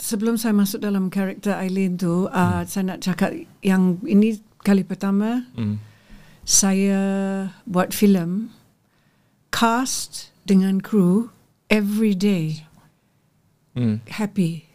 [0.00, 5.44] sebelum saya masuk dalam karakter Aileen tu, uh, saya nak cakap yang ini kali pertama
[5.52, 5.76] Hmm.
[6.42, 7.00] saya
[7.68, 8.48] buat filem
[9.52, 11.28] cast dengan kru
[11.68, 12.64] every day
[13.76, 14.02] Hmm.
[14.10, 14.66] happy.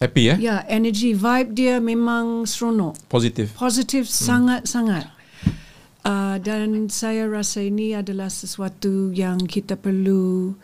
[0.00, 0.40] Happy eh?
[0.40, 2.96] Ya, yeah, energy vibe dia memang seronok.
[3.12, 3.52] Positif.
[3.52, 5.12] Positif sangat-sangat.
[6.00, 10.56] Uh, dan saya rasa ini adalah sesuatu yang kita perlu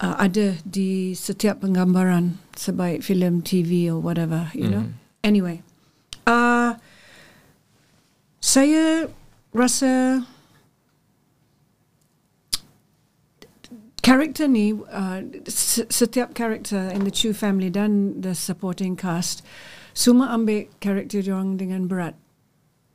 [0.00, 4.84] uh, ada di setiap penggambaran sebaik filem TV or whatever, you know.
[5.24, 5.62] Anyway,
[6.26, 6.78] uh,
[8.40, 9.10] saya
[9.50, 10.22] rasa
[14.04, 15.18] karakter ni uh,
[15.50, 19.42] se- setiap karakter in the Chu family dan the supporting cast
[19.96, 22.14] semua ambil karakter orang dengan berat.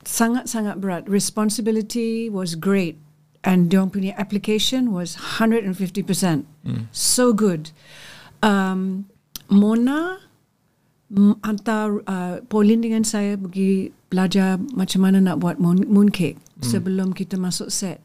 [0.06, 1.06] Sangat-sangat berat.
[1.06, 2.98] Responsibility was great
[3.44, 6.46] and punya application was 150%
[6.92, 7.72] so good.
[8.42, 9.06] Um,
[9.52, 10.22] Mona
[11.44, 17.36] hantar uh, Pauline dengan saya pergi belajar macam mana nak buat moon, mooncake sebelum kita
[17.36, 18.00] masuk set.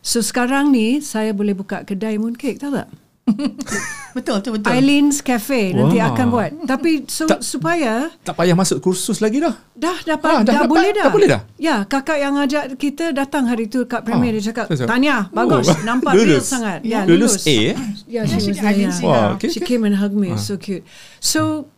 [0.00, 2.88] So sekarang ni saya boleh buka kedai mooncake tahu tak?
[4.10, 4.74] Betul, betul, betul.
[4.74, 6.10] Eileen's Cafe nanti Wah.
[6.10, 6.50] akan buat.
[6.66, 9.54] Tapi so, Tak- supaya Tak payah masuk kursus lagi dah.
[9.70, 10.66] dah Ah, dapat dah dah, dapat?
[10.66, 11.04] boleh dah.
[11.06, 11.40] Dah boleh dah?
[11.56, 14.66] Ya, kakak yang ajak kita datang hari tu kat premier Ah, dia cakap.
[14.82, 15.78] "Tanya, bagus, Oh.
[15.86, 16.42] nampak real Lulus.
[16.44, 17.78] sangat." Ya, Lulus A eh?
[18.10, 18.74] Yeah, she was She- there.
[18.74, 18.90] yeah.
[18.90, 19.38] Her.
[19.38, 19.68] okay, She okay.
[19.70, 20.34] came and hugged me.
[20.34, 20.42] Ah.
[20.42, 20.82] So cute.
[21.22, 21.70] So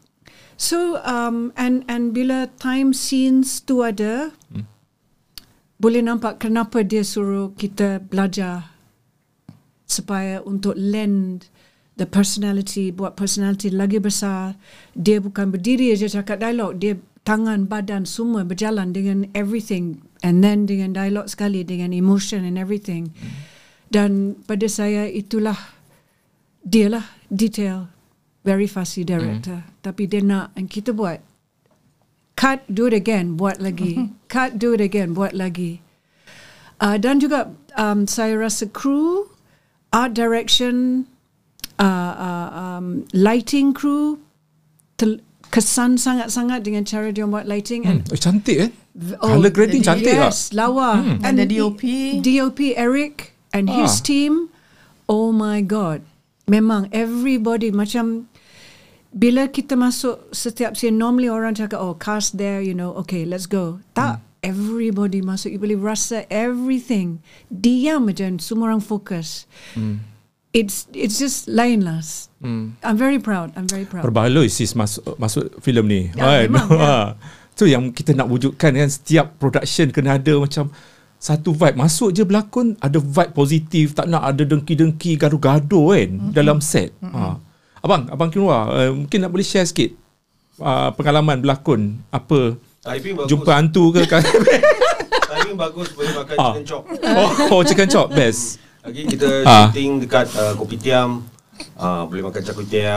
[0.56, 4.64] so um and and bila time scenes tu ada Hmm.
[5.76, 8.71] boleh nampak kenapa dia suruh kita belajar
[9.92, 11.52] supaya untuk lend
[12.00, 14.56] the personality buat personality lagi besar.
[14.96, 16.80] Dia bukan berdiri aja cakap dialog.
[16.80, 20.00] Dia tangan badan semua berjalan dengan everything.
[20.24, 23.12] And then dengan dialog sekali dengan emotion and everything.
[23.92, 25.76] Dan pada saya itulah
[26.62, 27.90] dia lah detail
[28.46, 31.20] very fussy director tapi dia nak and kita buat.
[32.38, 34.08] Cut do it again buat lagi.
[34.32, 35.84] Cut do it again buat lagi.
[36.82, 39.30] Uh, dan juga um, saya rasa crew
[39.92, 41.04] art direction
[41.78, 41.84] uh,
[42.16, 44.18] uh, um, lighting crew
[44.96, 48.70] tel- kesan sangat-sangat dengan cara dia buat lighting and Oh, cantik eh?
[49.20, 50.32] Oh, Colour grading cantik tak?
[50.32, 51.00] yes, lawa.
[51.20, 51.80] And the DOP.
[52.20, 53.84] DOP Eric and Ah.
[53.84, 54.48] his team.
[55.08, 56.00] Oh my god.
[56.48, 58.28] Memang everybody macam
[59.12, 63.44] bila kita masuk setiap scene normally orang cakap oh cast there you know okay let's
[63.44, 63.80] go.
[63.92, 69.46] Tak everybody masuk you boleh rasa everything diam dan semua orang fokus.
[70.52, 72.04] It's it's just lain lah.
[72.84, 73.56] I'm very proud.
[73.56, 74.04] I'm very proud.
[74.04, 76.02] Perbaloi sis masuk masuk filem ni.
[76.12, 77.16] Ya, memang, ya.
[77.56, 80.68] Tu yang kita nak wujudkan kan setiap production kena ada macam
[81.22, 86.32] satu vibe masuk je berlakon ada vibe positif tak nak ada dengki-dengki gaduh-gaduh kan mm-hmm.
[86.34, 86.90] dalam set.
[86.98, 87.14] Mm-hmm.
[87.14, 87.38] Ha.
[87.82, 89.94] Abang, abang Kinwa, uh, mungkin nak boleh share sikit
[90.58, 93.30] uh, pengalaman berlakon apa Typing bagus.
[93.30, 94.18] jumpa hantu ke kan?
[95.30, 96.44] Typing bagus boleh makan Ah.
[96.50, 96.82] chicken chop.
[96.90, 98.58] oh, oh, chicken chop best.
[98.82, 99.70] Lagi kita Ah.
[99.70, 101.22] shooting dekat uh, kopitiam.
[101.78, 102.90] Ah, boleh makan char kway.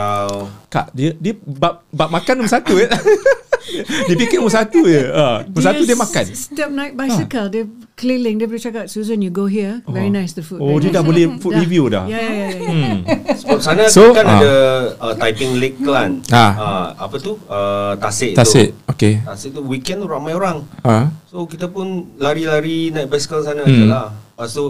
[0.66, 2.90] Kak, dia dia bab, bab makan nombor satu eh.
[4.06, 5.02] dia fikir nombor satu je.
[5.04, 6.24] Ha, nombor satu dia makan.
[6.28, 10.40] Setiap naik bicycle dia keliling dia boleh cakap Susan you go here very nice the
[10.40, 10.58] food.
[10.58, 11.60] Oh, dia dah nice." boleh food Dah.
[11.60, 12.04] review dah.
[12.06, 12.46] Ya ya ya.
[12.52, 12.68] ya.
[12.68, 12.96] Hmm.
[13.36, 14.36] Sebab sana So, kan ah.
[14.36, 14.52] ada
[14.96, 16.20] uh, typing lake kan.
[16.28, 16.52] Ah.
[16.52, 17.38] Ah, apa tu?
[17.46, 18.70] Uh, tasik, Tasik.
[18.72, 18.92] tu.
[18.92, 19.20] Okay.
[19.20, 20.62] Tasik tu weekend tu ramai orang.
[20.82, 21.10] Ha.
[21.26, 23.68] So kita pun lari-lari naik basikal sana Hmm.
[23.68, 23.80] hmm.
[23.80, 24.08] je lah.
[24.12, 24.66] Lepas tu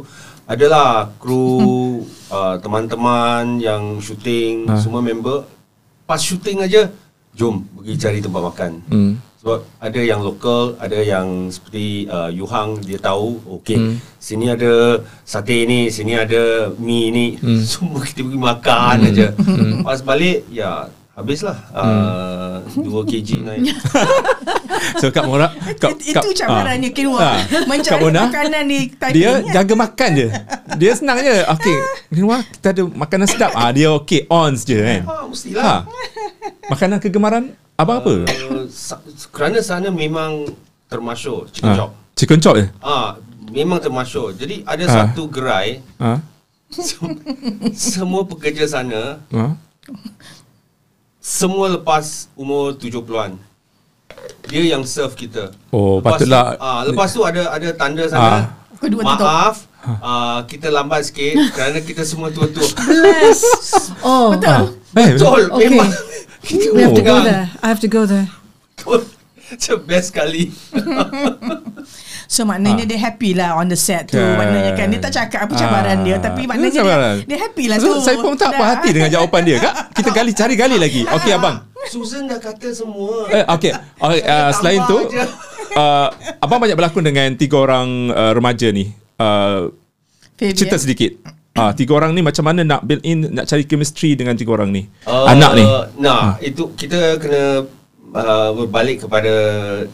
[0.47, 1.59] adalah kru
[2.31, 4.79] uh, teman-teman yang shooting Ah.
[4.79, 5.43] semua member
[6.03, 6.87] pas shooting aja
[7.37, 8.72] jom pergi cari tempat makan.
[8.88, 9.12] Hmm.
[9.37, 13.94] Sebab ada yang lokal, ada yang seperti uh, Yuhang dia tahu, okey, Hmm.
[14.18, 17.27] sini ada sate ni, sini ada mi ni.
[17.38, 17.62] Hmm.
[17.70, 19.29] Semua kita pergi makan aja.
[19.85, 23.72] Pas balik ya habislah uh, 2 kg naik.
[24.96, 27.18] So Kak Mona Kak, It- itu cabarannya Kinwa.
[27.18, 27.40] ah.
[27.68, 29.50] Mencari Kak Mona, makanan di Taipei Dia ni.
[29.50, 30.29] jaga makan je
[30.76, 31.76] Dia senang je Okay
[32.09, 35.64] Kinwa kita ada makanan sedap ah Dia okay ons je kan Ah, mestilah.
[35.64, 35.76] ha.
[36.68, 38.12] Makanan kegemaran Abang apa?
[38.24, 40.48] Uh, sa- kerana sana memang
[40.87, 41.90] termasyur chicken Ah, chop.
[42.14, 44.33] Chicken chop je Ah, memang termasyur.
[44.33, 44.92] Jadi ada Ah.
[45.09, 46.20] satu gerai ha?
[46.70, 47.20] sem-
[47.72, 49.46] semua pekerja sana Ha?
[51.27, 53.35] Semua lepas umur 70-an.
[54.47, 55.51] Dia yang serve kita.
[55.69, 58.09] Oh, lepas patutlah- Tu, ah, lepas tu ada ada tanda Ah.
[58.09, 58.39] sana.
[58.77, 59.27] Kedua tutup.
[59.27, 59.57] Maaf,
[59.99, 62.62] ah, kita lambat sikit kerana kita semua tua-tua.
[62.79, 63.43] Bless.
[64.07, 64.79] Oh, Betul.
[64.95, 65.67] Eh, Betul, Okay.
[65.67, 65.91] memang.
[66.41, 67.51] Kita we have to go there.
[67.59, 68.31] I have to go there.
[68.79, 69.03] Betul.
[69.47, 70.55] Macam best sekali.
[72.27, 74.19] So maknanya dia happy lah on the set tu.
[74.19, 74.35] Kan.
[74.37, 76.05] Maknanya kan dia tak cakap apa cabaran Ah.
[76.05, 77.15] dia tapi Itu maknanya cabaran.
[77.23, 77.93] dia, dia happy lah So, tu.
[78.03, 78.71] Saya pun tak puas Dah.
[78.77, 82.75] hati dengan jawapan dia Kak Kita gali cari gali lagi Okay abang Susan dah kata
[82.75, 83.31] semua.
[83.31, 83.71] Eh, okay.
[84.03, 86.09] okay uh, selain tu, uh,
[86.43, 88.91] abang banyak berlakon dengan tiga orang uh, remaja ni.
[89.17, 89.71] Uh,
[90.35, 90.57] Fabian.
[90.59, 91.15] cerita sedikit.
[91.55, 94.69] Ah, tiga orang ni macam mana nak build in, nak cari chemistry dengan tiga orang
[94.69, 94.85] ni?
[95.07, 95.65] Uh, Anak ni.
[95.97, 97.65] Nah, itu kita kena
[98.16, 99.35] uh, berbalik kepada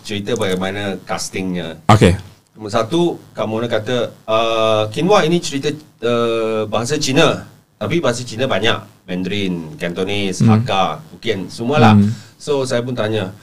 [0.07, 1.83] cerita bagaimana castingnya.
[1.91, 2.15] Okay.
[2.55, 5.73] Nombor satu, Kak Mona kata, uh, Kinwa ini cerita
[6.05, 7.49] uh, bahasa Cina.
[7.81, 8.79] Tapi bahasa Cina banyak.
[9.03, 10.49] Mandarin, Cantonese, hmm.
[10.53, 11.99] Hakka, Hokkien, semualah.
[11.99, 12.15] Hmm.
[12.39, 13.35] So, saya pun tanya.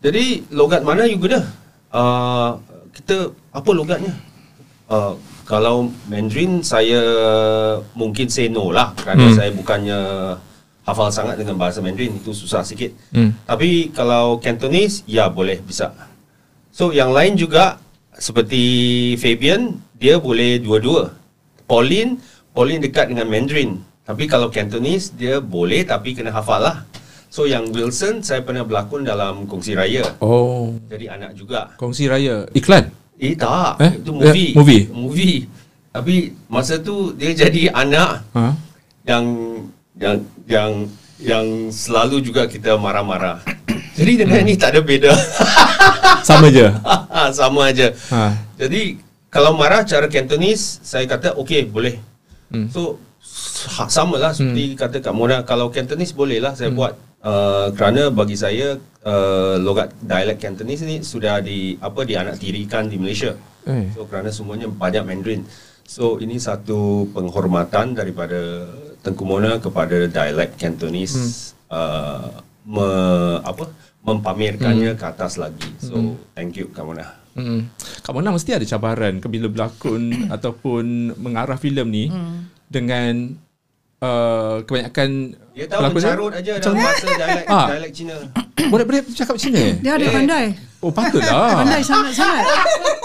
[0.00, 1.44] Jadi, logat mana you guna?
[1.92, 2.56] Uh,
[2.96, 4.16] kita, apa logatnya?
[4.88, 5.12] Uh,
[5.44, 7.02] kalau Mandarin, saya
[7.92, 8.96] mungkin say no lah.
[8.96, 9.36] Kerana Hmm.
[9.36, 10.00] saya bukannya
[10.92, 12.14] hafal sangat dengan bahasa Mandarin.
[12.14, 12.92] Itu susah sikit.
[13.10, 13.32] Hmm.
[13.42, 15.90] Tapi kalau Cantonese, ya boleh, bisa.
[16.68, 17.80] So yang lain juga
[18.14, 18.62] seperti
[19.16, 21.12] Fabian, dia boleh dua-dua.
[21.64, 22.20] Pauline,
[22.52, 23.80] Pauline dekat dengan Mandarin.
[24.02, 26.76] Tapi kalau Cantonese, dia boleh tapi kena hafal lah.
[27.32, 30.04] So yang Wilson, saya pernah berlakon dalam Kongsi Raya.
[30.20, 31.72] Oh, Jadi anak juga.
[31.80, 32.44] kongsi raya.
[32.52, 32.92] Iklan?
[33.16, 33.92] Eh tak, Eh?
[33.96, 34.50] itu movie.
[34.52, 34.82] Eh, movie?
[34.92, 35.38] Movie.
[35.88, 36.14] Tapi
[36.48, 38.52] masa tu dia jadi anak Ha?
[39.06, 39.24] yang
[39.96, 40.16] yang
[40.48, 40.70] yang
[41.22, 43.44] yang selalu juga kita marah-marah.
[43.98, 45.12] Jadi dengan ni tak ada beza.
[46.28, 46.66] Sama je.
[47.38, 47.92] Sama aja.
[48.10, 48.34] Ha.
[48.56, 48.98] Jadi
[49.32, 51.96] kalau marah cara Cantonese saya kata okey boleh.
[52.52, 52.68] Hmm.
[52.68, 53.00] So
[53.78, 56.92] ha, sama lah seperti kata Kak Mona kalau Cantonese boleh lah saya buat
[57.24, 58.76] uh, kerana bagi saya
[59.06, 63.32] uh, logat dialek Cantonese ni sudah di apa dianaktirikan di Malaysia.
[63.64, 63.88] Eh.
[63.96, 65.48] So kerana semuanya banyak Mandarin.
[65.86, 68.68] So ini satu penghormatan daripada
[69.02, 71.30] Tengku Mona kepada dialek Cantonese Hmm.
[71.68, 72.26] uh,
[72.64, 72.86] me,
[73.40, 73.66] apa
[74.00, 74.98] mempamerkannya Hmm.
[74.98, 75.66] ke atas lagi.
[75.78, 75.94] So
[76.32, 77.06] thank you Kak Mona.
[77.32, 77.66] Hmm.
[77.98, 80.02] Kak Mona mesti ada cabaran ke bila berlakon
[80.34, 80.84] ataupun
[81.16, 82.46] mengarah filem ni Hmm.
[82.66, 83.34] dengan
[83.98, 87.66] uh, kebanyakan Dia tahu pelakon mencarut aja dalam bahasa dialek Ah.
[87.68, 88.16] dialek Cina.
[88.72, 89.58] Boleh boleh cakap Cina?
[89.58, 89.74] eh?
[89.78, 90.12] Dia ada Eh.
[90.12, 90.46] pandai.
[90.82, 91.54] Oh patutlah.
[91.62, 92.44] Pandai sangat-sangat.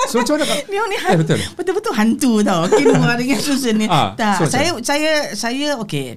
[0.08, 0.56] So macam mana?
[0.64, 1.40] Dia ni Eh, hantu, betul.
[1.60, 2.64] betul-betul hantu tau.
[2.72, 3.92] Kinwa dengan Susan ni.
[3.92, 6.16] Ah, tak, so macam saya saya saya okey.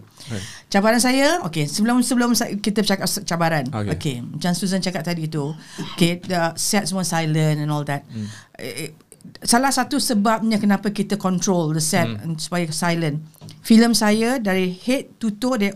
[0.70, 2.30] Cabaran saya okey sebelum sebelum
[2.62, 3.66] kita bercakap cabaran.
[3.66, 3.90] Okey.
[3.90, 3.94] Okey.
[3.98, 4.16] Okay.
[4.22, 5.50] Macam Susan cakap tadi tu.
[5.98, 8.06] Okey, the set semua silent and all that.
[8.06, 8.30] Hmm.
[8.62, 8.94] Eh,
[9.42, 12.38] salah satu sebabnya kenapa kita control the set Hmm.
[12.38, 13.18] supaya silent.
[13.60, 15.74] Filem saya dari head to toe dari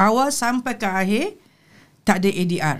[0.00, 1.26] awal sampai ke akhir
[2.02, 2.78] tak ada ADR.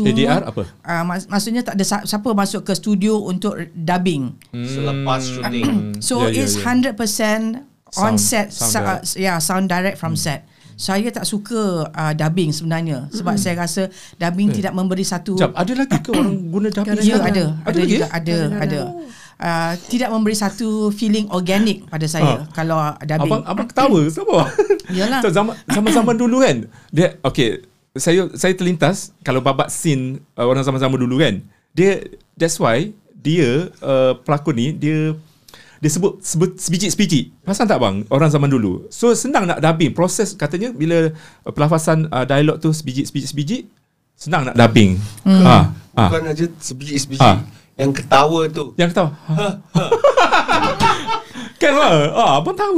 [0.00, 0.62] ADR apa?
[0.80, 4.38] Uh, mak- maksudnya tak ada sa- siapa masuk ke studio untuk dubbing.
[4.52, 5.72] Selepas syuting.
[6.00, 6.94] So Ya, ya, it's ya.
[6.94, 9.04] 100% on Sound- set sound sa- direct.
[9.16, 10.46] yeah sound direct from set.
[10.74, 15.72] Saya tak suka uh, dubbing sebenarnya sebab saya rasa dubbing tidak memberi satu Sekejap, ada
[15.76, 18.10] lagi ke orang guna dubbing ya ada Ada ada lagi, juga eh?
[18.10, 18.80] ada ada.
[19.40, 22.48] Uh, tidak memberi satu feeling organik pada saya Ah.
[22.50, 23.28] kalau dubbing.
[23.28, 24.48] Abang abang ketawa sama.
[24.88, 25.20] Yalah.
[25.24, 26.56] So, zaman zaman-zaman dulu kan.
[26.88, 27.64] Dia okey,
[27.96, 31.42] saya saya terlintas kalau babat scene uh, orang zaman-zaman dulu kan.
[31.74, 32.02] Dia
[32.38, 35.14] that's why dia uh, pelakon ni dia
[35.80, 37.32] dia sebut sebut sebiji-sebiji.
[37.42, 38.86] Pasal tak bang orang zaman dulu.
[38.92, 39.96] So senang nak dubbing.
[39.96, 41.10] Proses katanya bila
[41.42, 43.66] uh, pelafasan uh, dialog tu sebiji-sebiji
[44.14, 45.00] senang nak dubbing.
[45.24, 45.42] Hmm.
[45.42, 45.56] Ha,
[45.96, 46.02] ha.
[46.06, 47.24] Bukan aja sebiji-sebiji.
[47.24, 47.42] Ah.
[47.80, 48.64] Yang ketawa tu.
[48.76, 49.10] Yang ketawa.
[51.60, 51.92] kan lah.
[52.16, 52.76] Ah, abang tahu.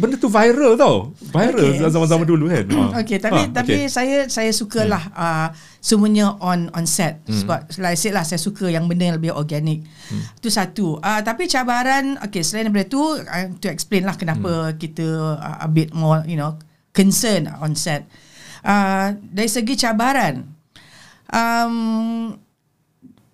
[0.00, 1.12] Benda tu viral tau.
[1.32, 1.84] Viral Okay.
[1.88, 2.64] zaman-zaman dulu kan.
[2.72, 3.04] Ah.
[3.04, 3.92] Okay, tapi Ah, tapi okay.
[3.92, 5.20] saya saya sukalah hmm.
[5.20, 5.48] uh,
[5.84, 7.44] semuanya on on set hmm.
[7.44, 9.84] sebab like I said lah saya suka yang benda yang lebih organik.
[10.08, 10.22] Hmm.
[10.40, 10.96] Itu satu.
[11.04, 14.76] Uh, tapi cabaran okay selain daripada tu uh, to explain lah kenapa hmm.
[14.80, 16.56] kita uh, a bit more you know
[16.96, 18.08] concern on set.
[18.64, 20.46] Uh, dari segi cabaran
[21.32, 21.74] um,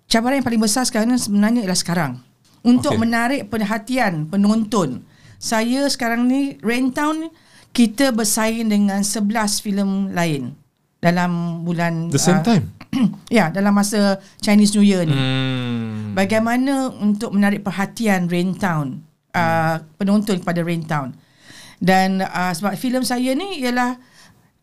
[0.09, 2.11] cabaran yang paling besar sekarang sebenarnya ialah sekarang
[2.65, 3.01] untuk okay.
[3.01, 5.05] menarik perhatian penonton.
[5.39, 7.31] Saya sekarang ni Raintown
[7.71, 10.51] kita bersaing dengan 11 filem lain
[10.99, 12.65] dalam bulan The same ah, time.
[13.31, 15.15] ya, dalam masa Chinese New Year ni.
[15.15, 16.11] Hmm.
[16.17, 18.99] Bagaimana untuk menarik perhatian Raintown
[19.31, 21.15] uh, penonton kepada Raintown.
[21.79, 23.95] Dan uh, sebab filem saya ni ialah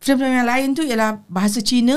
[0.05, 1.97] filem yang lain tu ialah bahasa Cina,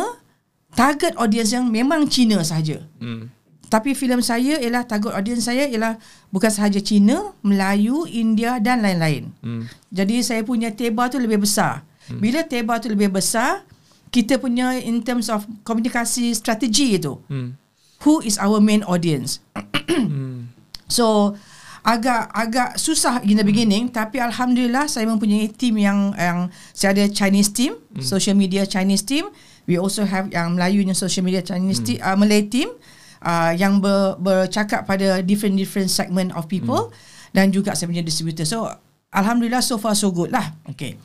[0.71, 2.79] target audience yang memang Cina sahaja.
[3.03, 3.27] Hmm.
[3.69, 6.01] Tapi filem saya ialah target audience saya ialah
[6.33, 9.29] bukan sahaja Cina, Melayu, India dan lain-lain.
[9.45, 9.69] Hmm.
[9.93, 11.85] Jadi saya punya teba tu lebih besar.
[12.09, 13.61] Bila teba tu lebih besar,
[14.09, 17.21] kita punya in terms of komunikasi strategi itu.
[17.29, 17.53] Hmm.
[18.01, 19.39] Who is our main audience?
[20.89, 21.37] So
[21.85, 27.05] agak agak susah in the beginning tapi alhamdulillah saya mempunyai team yang yang saya ada
[27.13, 29.29] Chinese team, social media Chinese team.
[29.69, 32.73] We also have yang Melayunya social media Chinese team, uh, Malay team
[33.21, 36.91] uh, yang ber, bercakap pada different different segment of people
[37.31, 38.43] dan juga saya punya distributor.
[38.43, 38.67] So
[39.09, 40.53] alhamdulillah so far so good lah.
[40.67, 40.97] Okay.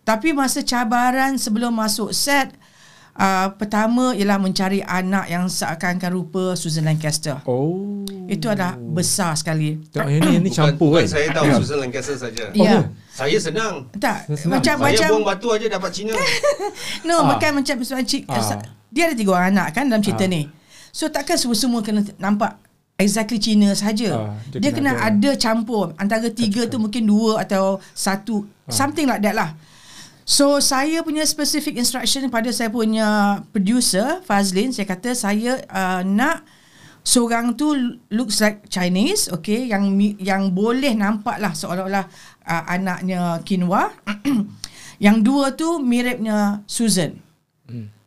[0.00, 2.50] Tapi masa cabaran sebelum masuk set
[3.14, 7.36] uh, pertama ialah mencari anak yang seakan-akan rupa Susan Lancaster.
[7.44, 8.02] Oh.
[8.24, 9.76] Itu adalah besar sekali.
[9.90, 11.10] Tengok yang ni, yang ni Bukan, campur bukan kan.
[11.10, 12.44] saya tahu Susan Lancaster saja.
[12.54, 12.88] Ya.
[13.10, 13.74] Saya senang.
[13.92, 14.56] Tak, Senang.
[14.56, 16.14] macam Saya macam buang batu aja dapat Cina.
[17.06, 17.22] no, Ah.
[17.36, 18.62] bukan macam macam cik Ah.
[18.88, 20.32] dia ada tiga orang anak kan dalam cerita Ah.
[20.32, 20.42] ni.
[20.90, 22.58] So takkan semua-semua kena nampak
[22.96, 24.28] exactly Cina saja.
[24.28, 28.44] Ah, dia dia, kena kena ada- ada, campur antara tiga tu mungkin dua atau satu
[28.66, 28.72] Ah.
[28.72, 29.54] something like that lah.
[30.22, 36.46] So saya punya specific instruction pada saya punya producer Fazlin saya kata saya uh, nak
[37.02, 37.74] seorang tu
[38.12, 42.06] looks like Chinese okay yang yang boleh nampak lah seolah-olah
[42.46, 43.90] uh, anaknya Kinwa
[45.04, 47.16] yang dua tu miripnya Susan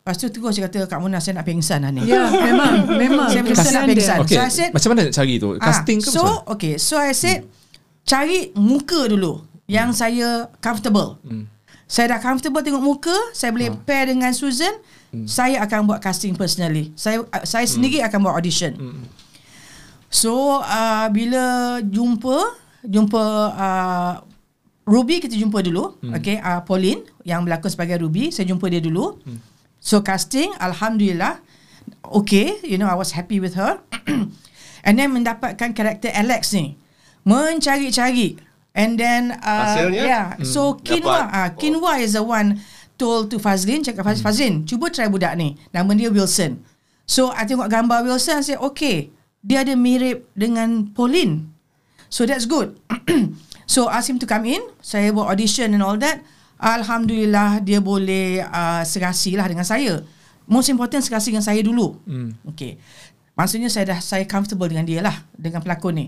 [0.03, 2.75] Lepas tu terus saya kata Kak Mona saya nak pengsan lah ni Ya, memang,
[3.07, 3.31] memang.
[3.31, 4.35] Saya betul nak pengsan dia.
[4.35, 5.49] Okay, So I said macam mana nak cari tu?
[5.55, 6.51] Casting ke ah, so, macam mana?
[6.51, 6.73] okay.
[6.75, 7.39] So I said,
[8.03, 11.23] cari muka dulu yang saya comfortable.
[11.23, 11.47] Hmm.
[11.87, 14.75] Saya dah comfortable tengok muka, saya boleh pair dengan Susan,
[15.23, 16.91] saya akan buat casting personally.
[16.99, 18.75] Saya uh, saya sendiri akan buat audition.
[20.11, 23.23] So uh, bila jumpa jumpa
[23.55, 24.13] uh,
[24.83, 29.15] Ruby kita jumpa dulu, okay, uh, Pauline yang berlakon sebagai Ruby, saya jumpa dia dulu.
[29.83, 31.43] So casting, alhamdulillah,
[32.23, 33.83] okay, you know I was happy with her.
[34.87, 36.79] And then mendapatkan karakter Alex ni,
[37.27, 38.39] mencari-cari.
[38.71, 40.03] And then uh, Hasilnya?
[40.07, 41.35] yeah, so Kinwa, Dapat.
[41.35, 42.63] uh, Kinwa is the one
[42.95, 45.59] told to Fazlin, cakap Faz, Fazlin, cuba try budak ni.
[45.75, 46.63] Nama dia Wilson.
[47.03, 49.11] So I tengok gambar Wilson, I say okay,
[49.43, 51.51] dia ada mirip dengan Pauline.
[52.07, 52.79] So that's good.
[53.73, 54.63] so ask him to come in.
[54.79, 56.23] Saya buat audition and all that.
[56.59, 60.03] Alhamdulillah dia boleh uh, serasi lah dengan saya.
[60.47, 61.97] Most important serasi dengan saya dulu.
[62.03, 62.35] Hmm.
[62.55, 62.79] Okay.
[63.33, 66.05] Maksudnya saya dah saya comfortable dengan dia lah dengan pelakon ni.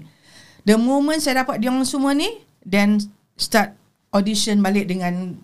[0.65, 2.29] The moment saya dapat dia orang semua ni,
[2.65, 3.01] then
[3.37, 3.73] start
[4.13, 5.37] audition balik dengan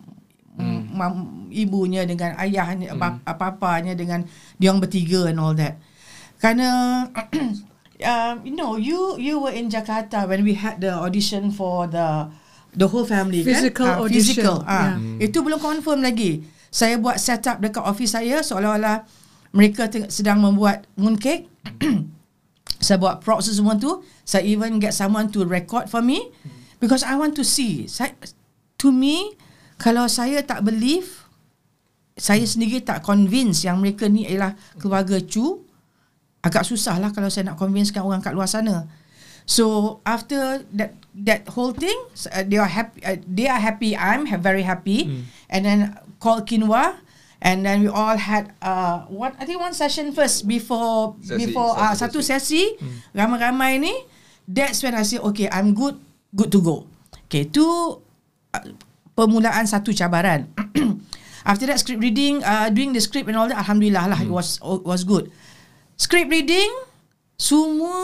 [0.58, 0.82] hmm.
[0.94, 1.14] mam,
[1.50, 3.26] ibunya dengan ayahnya, hmm.
[3.26, 4.26] apa-apanya dengan
[4.58, 5.78] dia orang bertiga and all that.
[6.42, 6.70] Kerana
[8.12, 12.30] um, you know, you you were in Jakarta when we had the audition for the
[12.72, 14.02] the whole family Physical kan?
[14.02, 14.36] Audition.
[14.38, 14.58] Physical.
[14.64, 15.28] Ah, Yeah.
[15.28, 16.44] Itu belum confirm lagi.
[16.72, 19.04] Saya buat setup dekat office saya seolah-olah
[19.52, 21.52] mereka teng- sedang membuat mooncake.
[22.86, 24.00] saya buat props semua tu.
[24.24, 26.32] Saya even get someone to record for me
[26.80, 27.86] because I want to see.
[27.86, 28.16] Saya,
[28.80, 29.36] to me,
[29.76, 31.28] kalau saya tak believe,
[32.16, 35.66] saya sendiri tak convince yang mereka ni ialah keluarga Chu,
[36.40, 38.88] agak susah lah kalau saya nak convincekan orang kat luar sana.
[39.44, 41.96] So after that that whole thing,
[42.32, 43.00] uh, they are happy.
[43.04, 43.96] Uh, they are happy.
[43.96, 45.26] I'm ha- very happy.
[45.52, 45.80] And then
[46.24, 46.96] call Kinwa,
[47.42, 51.76] and then we all had uh what I think one session first before Sesi, before
[51.76, 52.64] uh, satu satu sesi
[53.12, 53.94] ramai-ramai ni.
[54.48, 55.96] That's when I say okay, I'm good,
[56.36, 56.88] good to go.
[57.28, 57.64] Okay, tu
[58.52, 58.64] uh,
[59.16, 60.48] permulaan satu cabaran.
[61.48, 64.62] After that script reading, uh, doing the script and all that, alhamdulillah lah, it was
[64.62, 65.32] was good.
[65.98, 66.70] Script reading,
[67.42, 67.98] semua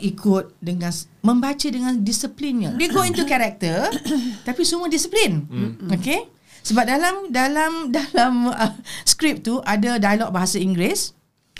[0.00, 0.88] ikut dengan
[1.20, 2.72] membaca dengan disiplinnya.
[2.80, 3.92] They go into character,
[4.48, 5.44] tapi semua disiplin.
[5.92, 6.32] Okay?
[6.64, 8.72] Sebab dalam dalam dalam uh,
[9.04, 11.12] script tu ada dialog bahasa Inggeris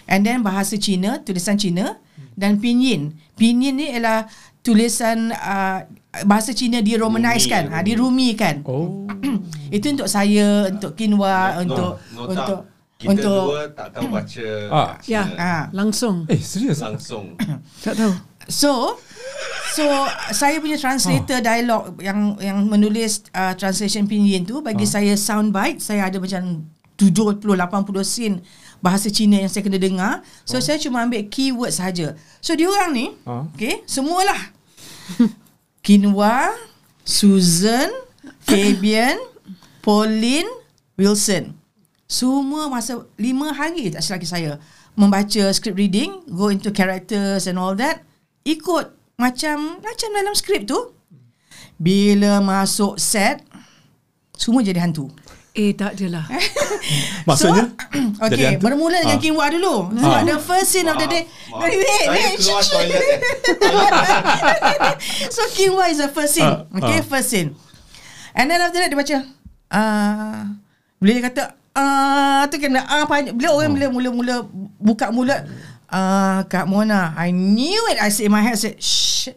[0.08, 2.00] and then bahasa Cina, tulisan Cina
[2.40, 3.12] dan pinyin.
[3.36, 4.24] Pinyin ni ialah
[4.64, 5.84] tulisan uh,
[6.24, 8.54] bahasa Cina diromanizekan, Rumi, ha, dirumikan.
[8.64, 9.04] Oh.
[9.76, 12.58] Itu untuk saya, untuk Kinwa, untuk no, untuk
[12.94, 14.90] Kita untuk dua tak tahu baca Ah.
[15.04, 15.62] Ya, ah.
[15.74, 16.24] langsung.
[16.30, 16.78] Eh, serius?
[16.80, 17.34] langsung.
[17.84, 18.12] Tak tahu.
[18.48, 18.96] So
[19.74, 19.82] So
[20.30, 25.82] saya punya translator dialog yang yang menulis uh, translation pinyin tu bagi saya sound bite
[25.82, 26.62] saya ada macam
[26.94, 28.38] 70 80 scene
[28.78, 30.22] bahasa Cina yang saya kena dengar.
[30.46, 32.14] So saya cuma ambil keyword saja.
[32.38, 33.50] So diorang ni, Ah.
[33.50, 34.38] okay, semualah
[35.84, 36.54] Kinwa,
[37.02, 37.90] Susan,
[38.46, 39.18] Fabian,
[39.82, 40.48] Pauline,
[40.94, 41.56] Wilson.
[42.14, 44.62] Semua masa lima hari tak silap saya
[44.94, 48.06] membaca script reading, go into characters and all that.
[48.46, 50.94] Ikut macam macam dalam skrip tu.
[51.74, 53.42] Bila masuk set,
[54.38, 55.10] semua jadi hantu.
[55.54, 56.22] Eh tak adalah.
[57.26, 57.74] Maksudnya?
[57.74, 57.98] So,
[58.30, 58.62] Jadi okay, hantu?
[58.62, 59.22] bermula dengan Ah.
[59.22, 59.74] Kinwa dulu.
[59.94, 61.26] Sebab the first scene of the day.
[61.50, 61.66] Maaf.
[61.66, 62.38] Wait, wait, wait.
[65.34, 66.46] so Kinwa is the first scene.
[66.46, 67.06] Ah, Okay, ah.
[67.06, 67.54] first scene.
[68.34, 69.18] And then after that dia baca.
[69.70, 70.54] Ah,
[70.98, 71.42] bila dia kata
[71.74, 73.34] ah tu kena ah panjang.
[73.34, 74.34] Bila orang bila mula-mula
[74.78, 75.42] buka mulut
[75.90, 77.98] ah Kak Mona, I knew it.
[78.00, 79.36] I said in my head, I said, shit.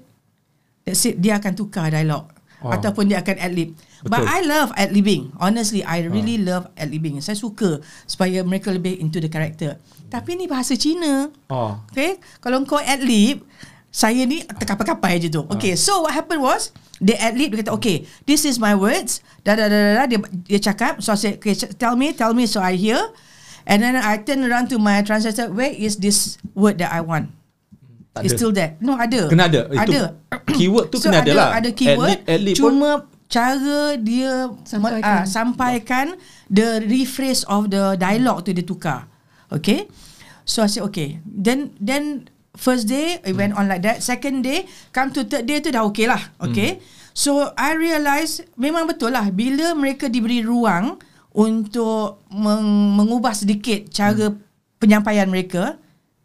[0.87, 1.19] That's it.
[1.19, 2.31] Dia akan tukar dialog.
[2.63, 2.73] Oh.
[2.73, 3.77] Ataupun dia akan ad-lib.
[4.07, 4.25] But.
[4.25, 5.35] I love ad-libbing.
[5.37, 7.21] Honestly, I really love ad-libbing.
[7.21, 9.77] Saya suka supaya mereka lebih into the character.
[10.07, 11.27] Tapi ni bahasa Cina.
[11.51, 11.75] Oh.
[11.91, 13.43] Okay Kalau kau ad-lib
[13.97, 16.69] Saya ni terkapai-kapai je tu Okay so what happened was
[17.01, 20.05] Dia ad-lib Dia kata okay This is my words dah, dah, dah, dah, dah.
[20.05, 23.01] Dia, dia cakap So I said okay, Tell me Tell me so I hear
[23.65, 27.33] And then I turn around to my translator Where is this word that I want
[28.13, 28.39] Tak It's ada.
[28.39, 29.65] still there No ada Kena ada.
[29.65, 30.01] Itu Ada
[30.47, 31.49] keyword tu so kena ada lah.
[31.57, 32.89] Ada keyword Ad-lib- ad-lib pun- Cuma
[33.27, 35.03] Cara dia Sampaikan.
[35.03, 36.05] ah, sampaikan
[36.47, 39.03] the rephrase of the dialogue tu dia tukar.
[39.51, 39.91] Okay?
[40.47, 41.19] So I said okay.
[41.27, 44.01] Then then first day it went on like that.
[44.01, 46.19] Second day come to third day tu dah okay lah.
[46.41, 46.81] Okay?
[47.17, 51.01] So I realise memang betul lah bila mereka diberi ruang
[51.37, 54.33] untuk meng- mengubah sedikit cara
[54.81, 55.77] penyampaian mereka,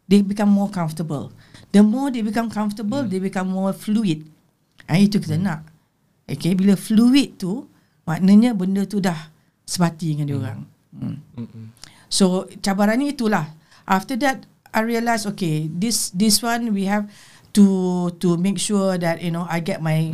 [0.09, 1.29] they become more comfortable.
[1.73, 4.29] The more they become comfortable, they become more fluid.
[4.85, 5.65] Ah itu kita nak.
[6.29, 7.65] Okay, bila fluid tu
[8.05, 9.33] maknanya benda tu dah
[9.65, 10.59] sebati dengan dia orang.
[10.93, 11.17] Hmm.
[12.07, 13.49] So cabarannya itulah.
[13.89, 17.05] After that I realised okay, this this one we have
[17.53, 20.11] to to make sure that you know I get my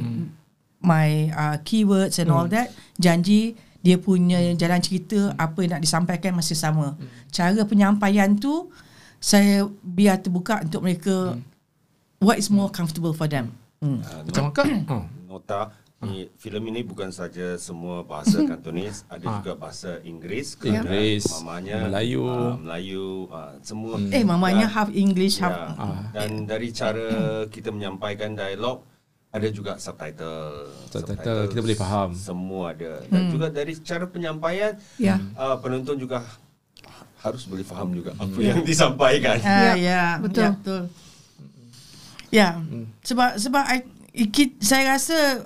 [0.84, 2.76] my uh, keywords and all that.
[2.99, 6.99] Janji dia punya jalan cerita apa yang nak disampaikan masih sama.
[7.32, 8.68] Cara penyampaian tu
[9.24, 11.39] saya biar terbuka untuk mereka
[12.20, 13.55] what is more comfortable for them.
[13.80, 14.03] Hmm.
[14.03, 14.68] Ah, Macam akak?
[14.91, 15.03] Oh.
[15.30, 21.28] nota ni filem ini bukan saja semua bahasa Kantonis ada juga bahasa Inggeris kerana Inggeris,
[21.36, 22.24] mamanya Melayu.
[22.24, 24.00] ah, Melayu ah, semua.
[24.10, 26.08] Eh mamanya Dan- half English half ya, Ah.
[26.14, 27.08] dan dari cara
[27.45, 28.88] kita menyampaikan dialog
[29.30, 30.72] ada juga subtitle.
[30.88, 32.10] Subtitle, kita boleh faham.
[32.12, 33.04] semua ada.
[33.06, 33.32] Dan Hmm.
[33.32, 35.20] juga dari cara penyampaian Ya.
[35.36, 36.24] ah, penonton juga
[37.20, 39.36] harus boleh faham juga apa yang disampaikan.
[39.43, 40.41] Ah, Ya, ya, betul.
[40.41, 40.82] Ya, betul.
[42.30, 42.47] Ya,
[43.02, 43.84] sebab sebab I,
[44.16, 45.43] ikit, saya rasa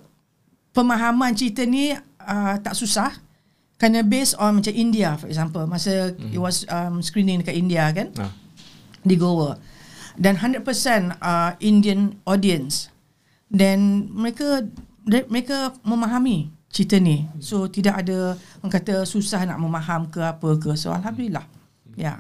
[0.73, 3.13] pemahaman cerita ni uh, tak susah.
[3.77, 5.63] Kerana based on macam India for example.
[5.69, 8.09] Masa it was um, screening dekat India kan?
[8.17, 8.33] Ah.
[9.03, 9.55] di Goa.
[10.15, 10.65] Dan 100%
[11.19, 12.89] uh, Indian audience.
[13.53, 14.65] Dan mereka
[15.05, 17.27] mereka memahami cerita ni.
[17.37, 20.73] So tidak ada orang kata susah nak memaham ke apa ke.
[20.79, 21.45] So alhamdulillah.
[21.93, 22.03] Ya.
[22.03, 22.17] Yeah.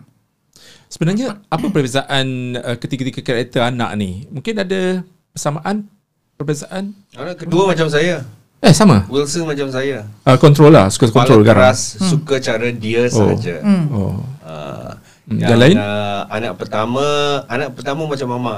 [0.91, 4.29] Sebenarnya apa perbezaan uh, ketiga-tiga karakter anak ni?
[4.29, 5.01] Mungkin ada
[5.33, 5.89] persamaan?
[6.37, 6.93] Perbezaan?
[7.17, 8.21] Anak kedua macam saya
[8.63, 9.03] Eh sama.
[9.05, 11.59] Wilson macam saya Uh, control lah, suka Kepala control garam.
[11.67, 13.27] keras suka cara dia Oh.
[13.29, 13.55] saja
[13.91, 14.15] Oh.
[14.39, 15.75] Ah, Hmm, yang yang lain?
[15.77, 17.05] ah, anak pertama
[17.45, 18.55] anak pertama macam mama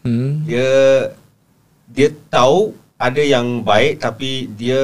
[0.00, 0.40] Hmm.
[0.42, 0.68] dia
[1.86, 4.80] dia tahu ada yang baik tapi dia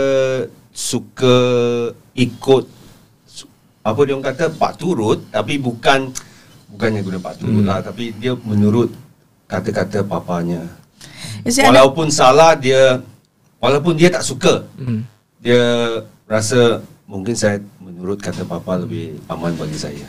[0.70, 1.36] suka
[2.14, 2.64] ikut
[3.80, 6.08] apa dia orang kata pak turut tapi bukan
[6.68, 7.68] bukannya guna pak turut Hmm.
[7.68, 8.88] lah tapi dia menurut
[9.44, 10.64] kata-kata papanya
[11.40, 13.00] You see, anak- walaupun salah dia
[13.64, 15.08] walaupun dia tak suka Hmm.
[15.40, 15.60] dia
[16.28, 20.04] rasa mungkin saya menurut kata papa lebih aman bagi saya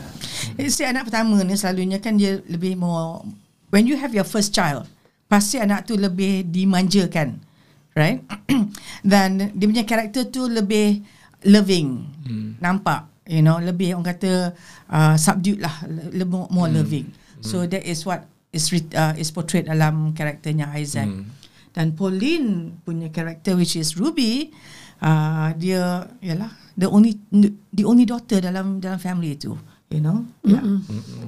[0.60, 3.24] Isteri anak pertama ni selalunya kan dia lebih more
[3.72, 4.84] when you have your first child
[5.26, 7.40] pasti anak tu lebih dimanjakan
[7.96, 8.20] right
[9.10, 11.00] dan dia punya karakter tu lebih
[11.48, 12.60] loving hmm.
[12.60, 14.54] nampak you know lebih orang kata
[14.92, 16.76] uh, subdued lah le- lebih more hmm.
[16.80, 17.06] loving
[17.40, 21.26] so that is what is re- uh, is portrayed dalam karakternya Isaac hmm.
[21.76, 24.48] Dan Pauline punya karakter which is Ruby
[25.04, 27.20] uh, dia ialah the only
[27.68, 29.52] the only daughter dalam dalam family tu
[29.92, 30.24] you know?
[30.40, 30.64] Yeah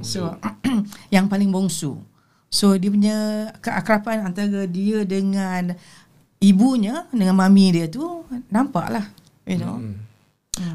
[0.00, 0.32] so
[1.14, 2.00] yang paling bongsu.
[2.48, 3.16] So dia punya
[3.60, 5.76] keakraban antara dia dengan
[6.40, 9.04] ibunya dengan mami dia tu nampaklah
[9.44, 9.76] you know?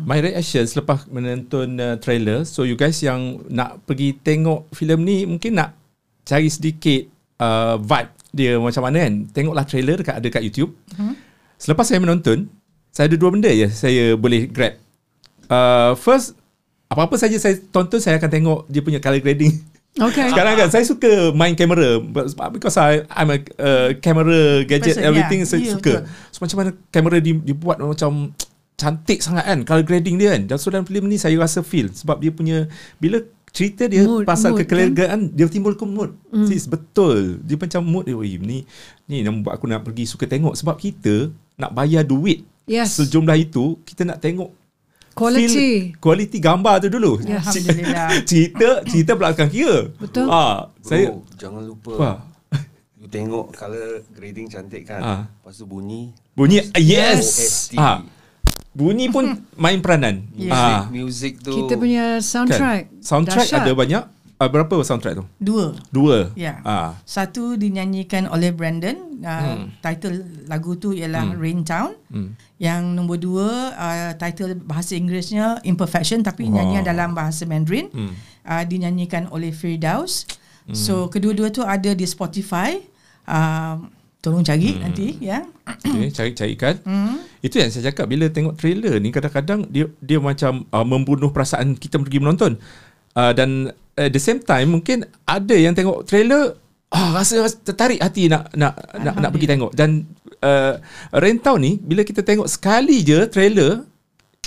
[0.05, 5.27] My reaction selepas menonton uh, trailer So you guys yang nak pergi tengok filem ni
[5.27, 5.75] Mungkin nak
[6.23, 7.03] cari sedikit
[7.43, 11.15] uh, vibe dia macam mana kan Tengoklah trailer dekat, ada kat YouTube Hmm.
[11.61, 12.49] Selepas saya menonton
[12.89, 14.75] Saya ada dua benda je saya boleh grab
[15.47, 16.37] uh, First
[16.93, 19.49] apa-apa saja saya tonton saya akan tengok dia punya color grading.
[19.97, 20.29] Okay.
[20.31, 21.97] Sekarang kan saya suka main kamera
[22.53, 25.49] because I I'm a uh, camera gadget Person, everything yeah.
[25.49, 25.93] saya Ya, suka.
[26.05, 26.29] betul.
[26.29, 28.29] So macam mana kamera di, dibuat macam
[28.77, 30.53] cantik sangat kan color grading dia kan.
[30.53, 32.69] Dan so dalam filem ni saya rasa feel sebab dia punya
[33.01, 36.17] bila cerita dia Mood, pasal mood, kekelagaan dia timbul ke mood.
[36.33, 36.49] Mm.
[36.49, 37.37] Sis betul.
[37.45, 38.65] Dia macam mood dia "Oi, ni
[39.05, 42.95] ni yang buat aku nak pergi suka tengok sebab kita nak bayar duit Yes.
[42.97, 44.49] sejumlah itu kita nak tengok
[45.13, 45.45] Quality.
[45.45, 47.21] feel, quality gambar tu dulu.
[47.21, 47.45] Yes.
[47.53, 48.09] Alhamdulillah.
[48.25, 49.93] cerita cerita belakang kira.
[50.01, 50.25] Betul.
[50.25, 51.93] Ah, saya jangan lupa.
[51.93, 52.11] apa?
[52.97, 55.01] You tengok color grading cantik kan.
[55.03, 55.21] Ah.
[55.29, 56.09] Lepas tu bunyi.
[56.33, 57.21] Bunyi yes.
[57.69, 57.77] OST.
[57.77, 58.01] Ah.
[58.73, 60.25] Bunyi pun main peranan.
[60.33, 60.89] Music, Ah.
[60.89, 61.53] music tu.
[61.53, 62.89] Kita punya soundtrack.
[62.89, 63.05] Kan?
[63.05, 63.61] Soundtrack dahsyat.
[63.61, 64.03] ada banyak.
[64.41, 65.25] Ah, berapa soundtrack tu?
[65.37, 65.77] Dua.
[65.93, 66.33] Dua.
[66.33, 66.57] Ya.
[66.65, 66.97] Ah.
[67.05, 68.97] Satu dinyanyikan oleh Brandon.
[69.23, 70.19] Uh, Title
[70.51, 71.95] lagu tu ialah Rain Town.
[72.11, 72.35] Hmm.
[72.59, 77.87] Yang nombor dua uh, title bahasa Inggerisnya Imperfection tapi nyanyian dalam bahasa Mandarin.
[77.93, 78.11] Hmm.
[78.43, 80.27] Uh, dinyanyikan oleh Firdaus.
[80.75, 82.79] So kedua-dua tu ada di Spotify.
[83.23, 83.79] Uh,
[84.23, 85.43] tolong cari nanti ya.
[85.67, 86.79] Okay, cari-carikan.
[86.87, 87.19] Hmm.
[87.43, 91.75] Itu yang saya cakap bila tengok trailer ni kadang-kadang dia dia macam uh, membunuh perasaan
[91.75, 92.55] kita pergi menonton.
[93.13, 96.55] Uh, dan at the same time mungkin ada yang tengok trailer
[96.89, 100.07] ah rasa, rasa tertarik hati nak nak nak, nak pergi tengok dan
[100.41, 100.77] uh,
[101.13, 103.85] Rentau ni bila kita tengok sekali je trailer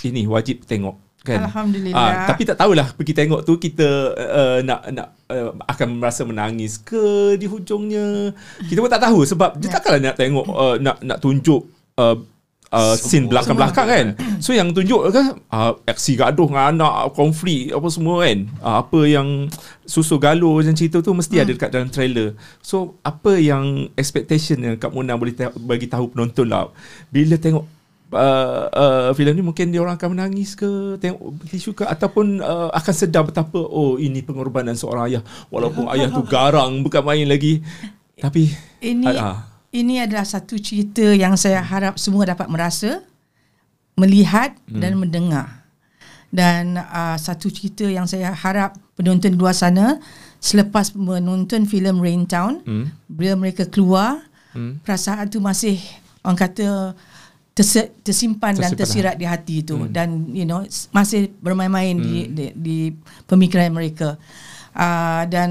[0.03, 1.43] ini wajib tengok kan.
[1.51, 1.99] Alhamdulillah.
[1.99, 6.79] Ah, tapi tak tahulah pergi tengok tu kita uh, nak nak uh, akan merasa menangis
[6.79, 8.31] ke di hujungnya.
[8.62, 11.66] Kita pun tak tahu sebab dia takkanlah nak tengok uh, nak nak tunjuk
[11.99, 12.16] uh,
[12.70, 14.07] uh, scene belakang-belakang kan.
[14.39, 18.39] So yang tunjuk kan uh, aksi gaduh dengan anak, konflik apa semua kan.
[18.62, 19.29] Uh, apa yang
[19.87, 22.35] susu galuh macam cerita tu mesti ada dekat dalam trailer.
[22.62, 26.70] So apa yang expectation yang Kak Mona boleh ta- bagi tahu penonton lah
[27.11, 27.76] bila tengok
[28.12, 31.18] uh, uh, filem ni mungkin dia orang akan menangis ke tengok
[31.50, 36.22] tisu ke ataupun uh, akan sedar betapa oh ini pengorbanan seorang ayah walaupun ayah tu
[36.26, 37.62] garang bukan main lagi
[38.24, 43.04] tapi Ini ah, ini adalah satu cerita yang saya harap semua dapat merasa,
[43.98, 44.80] melihat hmm.
[44.80, 45.48] dan mendengar.
[46.32, 50.00] Dan uh, satu cerita yang saya harap penonton di luar sana
[50.40, 52.92] selepas menonton filem Rain Town, Hmm.
[53.09, 54.24] bila mereka keluar,
[54.57, 54.80] Hmm.
[54.80, 55.76] perasaan tu masih
[56.24, 56.96] orang kata
[57.57, 59.88] terse, tersimpan, dan Tersimpan tersirat di hati tu hmm.
[59.88, 60.61] dan you know
[60.92, 62.04] masih bermain-main hmm.
[62.04, 62.78] di, di di
[63.24, 64.20] pemikiran mereka.
[64.76, 65.50] Uh, dan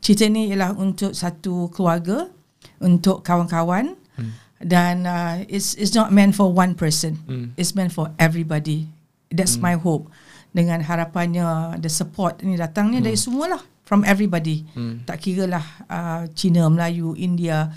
[0.00, 2.32] cerita ni ialah untuk satu keluarga,
[2.80, 4.32] untuk kawan-kawan hmm.
[4.64, 7.20] dan uh, it's it's not meant for one person.
[7.28, 7.52] Hmm.
[7.60, 8.88] It's meant for everybody.
[9.28, 9.68] That's Hmm.
[9.68, 10.08] my hope.
[10.54, 13.06] Dengan harapannya the support ni datangnya hmm.
[13.12, 14.64] dari semualah from everybody.
[14.72, 15.04] Hmm.
[15.04, 17.68] Tak kira lah uh, Cina, Melayu, India,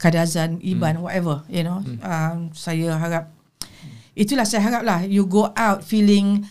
[0.00, 1.04] Kadazan, Iban, Hmm.
[1.04, 1.84] whatever, you know.
[2.00, 3.28] Um, saya harap
[4.12, 6.44] itulah saya harap lah you go out feeling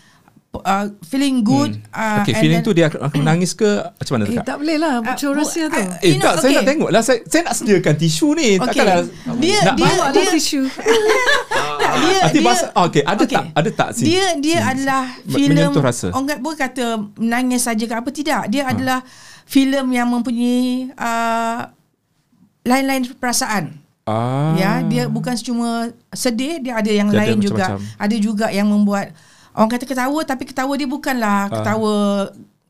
[0.56, 4.24] uh, feeling good uh, okay and feeling then- tu dia akan menangis ke macam mana
[4.24, 4.94] Eh, dekat tak boleh lah.
[5.00, 5.76] Bocor Ah, rahsia tu.
[5.76, 6.56] ah, Eh You know, tak, saya okay.
[6.56, 7.02] nak tengok lah.
[7.04, 8.48] Saya, saya nak sediakan tisu ni.
[8.48, 8.58] Okay.
[8.64, 8.96] Takkanlah
[9.36, 10.62] Dia- nak dia- Bawa lah tisu.
[10.66, 13.36] tak, dia, dia, bas, oh, okay, ada okay.
[13.36, 13.44] tak?
[13.52, 14.06] Ada tak sini?
[14.08, 14.70] Dia dia sini?
[14.72, 16.06] adalah filem menyentuh rasa.
[16.10, 16.84] Orang kata bukan kata
[17.16, 18.42] menangis saja ke apa tidak.
[18.46, 18.70] Dia Ha.
[18.72, 18.98] adalah
[19.44, 21.60] filem yang mempunyai uh,
[22.62, 23.76] lain-lain perasaan.
[24.04, 24.56] Ah.
[24.56, 27.66] Ya, dia bukan cuma sedih, dia ada yang Dia ada lain juga.
[27.76, 28.00] macam-macam.
[28.00, 29.14] Ada juga yang membuat
[29.50, 31.94] orang kata ketawa tapi ketawa dia bukanlah ketawa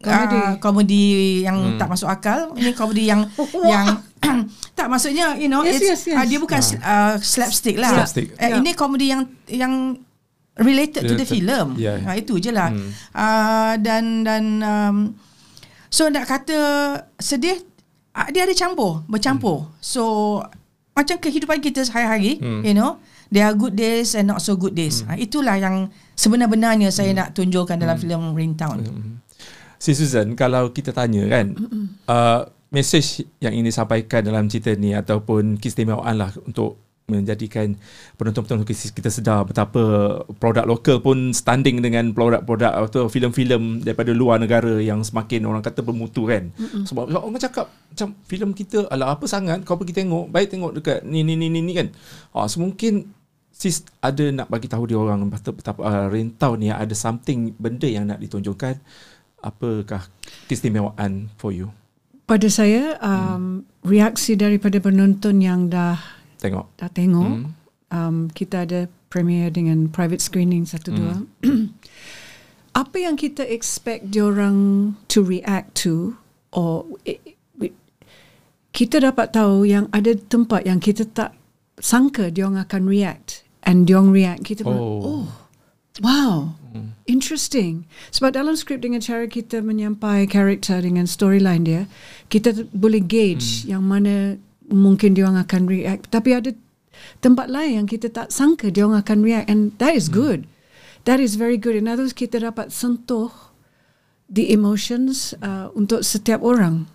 [0.01, 0.33] Komedi.
[0.41, 1.05] uh, komedi
[1.45, 2.57] yang tak masuk akal.
[2.57, 3.21] Ini komedi yang
[3.73, 4.01] yang
[4.79, 6.17] tak maksudnya you know Yes, it's, yes, yes.
[6.17, 7.93] Uh, dia bukan uh, slapstick lah.
[8.01, 8.33] Slapstick.
[8.41, 10.01] Uh, Ini komedi yang yang
[10.57, 11.37] related to the Related.
[11.37, 11.69] film.
[11.77, 12.01] Yeah.
[12.01, 12.73] Uh, itu je lah.
[13.13, 14.97] Uh, dan dan um,
[15.89, 16.59] so nak kata
[17.21, 17.65] sedih uh,
[18.29, 19.65] dia ada campur, bercampur.
[19.81, 20.03] So
[20.93, 22.61] macam kehidupan kita sehari-hari, Hmm.
[22.61, 23.01] you know,
[23.33, 25.01] there are good days and not so good days.
[25.09, 28.85] Uh, itulah yang sebenar-benarnya saya nak tunjukkan dalam filem Rain Town.
[29.81, 31.57] Si Susan, kalau kita tanya kan,
[32.05, 36.77] uh, mesej yang ini sampaikan dalam cerita ni ataupun keistimewaan lah untuk
[37.11, 37.75] menjadikan
[38.15, 39.83] penonton-penonton kita- sedar betapa
[40.39, 45.83] produk lokal pun standing dengan produk-produk atau filem-filem daripada luar negara yang semakin orang kata
[45.83, 46.55] bermutu kan.
[46.87, 49.67] Sebab orang cakap macam filem kita ala apa sangat?
[49.67, 51.91] Kau pergi tengok, baik tengok dekat ni ni ni ni, ni kan.
[52.31, 53.11] Ah so mungkin
[53.51, 58.09] sis ada nak bagi tahu dia orang betapa, uh, rentau ni ada something benda yang
[58.09, 58.79] nak ditunjukkan.
[59.41, 60.09] Apakah
[60.49, 61.73] keistimewaan for you?
[62.29, 65.99] Pada saya, um, reaksi daripada penonton yang dah
[66.41, 67.53] tengok dah tengok, Hmm.
[67.93, 71.15] um, kita ada premiere dengan private screening satu dua.
[72.81, 76.15] Apa yang kita expect diorang to react to
[76.55, 77.19] or eh,
[78.71, 81.35] kita dapat tahu yang ada tempat yang kita tak
[81.83, 85.03] sangka diorang akan react and diorang react kita pun Oh.
[85.03, 85.27] oh
[86.01, 86.57] Wow.
[87.11, 87.85] Interesting.
[88.15, 91.83] Sebab dalam skrip dengan cara kita menyampai karakter dengan storyline dia,
[92.31, 94.39] kita boleh gauge yang mana
[94.71, 96.09] mungkin dia orang akan react.
[96.09, 96.51] Tapi ada
[97.19, 100.47] tempat lain yang kita tak sangka dia orang akan react and that is good.
[101.05, 101.77] That is very good.
[101.77, 103.33] In other words, kita dapat sentuh
[104.31, 106.87] the emotions uh, untuk setiap orang.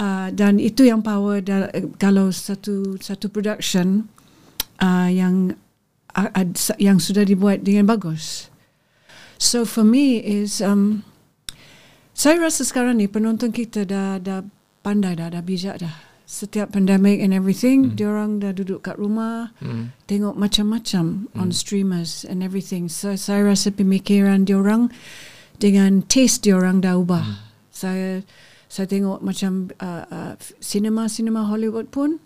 [0.00, 1.70] Uh, dan itu yang power da-
[2.00, 4.10] kalau satu satu production
[4.82, 5.54] uh, yang
[6.16, 8.50] uh, ad- yang sudah dibuat dengan bagus.
[9.38, 11.06] So for me is um,
[12.16, 14.42] saya rasa sekarang ni penonton kita dah dah
[14.82, 16.09] pandai dah dah bijak dah.
[16.30, 17.98] Setiap pandemic and everything, mm.
[17.98, 19.90] diorang dah duduk kat rumah, mm.
[20.06, 21.40] tengok macam-macam mm.
[21.42, 22.86] on streamers and everything.
[22.86, 24.94] So saya rasa pemikiran diorang
[25.58, 27.26] dengan taste diorang dah ubah.
[27.26, 27.36] Mm.
[27.74, 28.10] Saya
[28.70, 32.22] saya tengok macam uh, uh, sinema-sinema Hollywood pun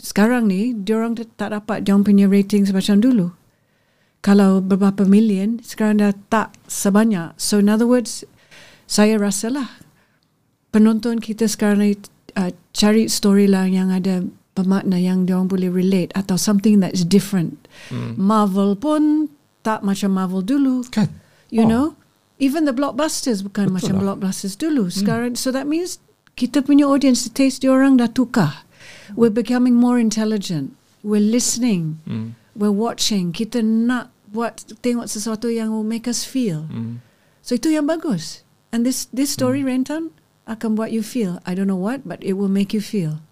[0.00, 3.26] sekarang ni diorang tak dapat diorang punya rating semacam dulu.
[4.24, 7.36] Kalau beberapa million sekarang dah tak sebanyak.
[7.36, 8.24] So in other words,
[8.88, 9.84] saya rasalah
[10.72, 11.92] penonton kita sekarang ni
[12.36, 14.24] uh, cari storyline yang ada
[14.54, 17.58] bermakna yang diorang boleh relate atau something that's different.
[17.90, 18.14] Hmm.
[18.14, 19.26] Marvel pun
[19.66, 20.86] tak macam Marvel dulu.
[20.88, 21.10] Kan?
[21.50, 21.70] You Oh.
[21.70, 21.86] know?
[22.38, 24.02] Even the blockbusters bukan Betul macam lah.
[24.14, 24.90] blockbusters dulu.
[24.90, 25.98] Sekarang so that means
[26.34, 28.66] kita punya audience the taste diorang dah tukar.
[29.14, 30.74] We're becoming more intelligent.
[31.06, 32.02] We're listening.
[32.54, 33.30] We're watching.
[33.30, 36.66] Kita nak buat tengok sesuatu yang will make us feel.
[37.38, 38.42] So itu yang bagus.
[38.74, 40.10] And this this story Rentan
[40.44, 41.40] akan buat you feel.
[41.48, 43.24] I don't know what but it will make you feel.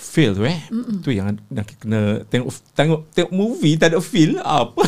[0.00, 1.04] Feel tu eh Mm-mm.
[1.04, 4.80] Tu yang nak kena Tengok Tengok tengok movie Tak ada feel Apa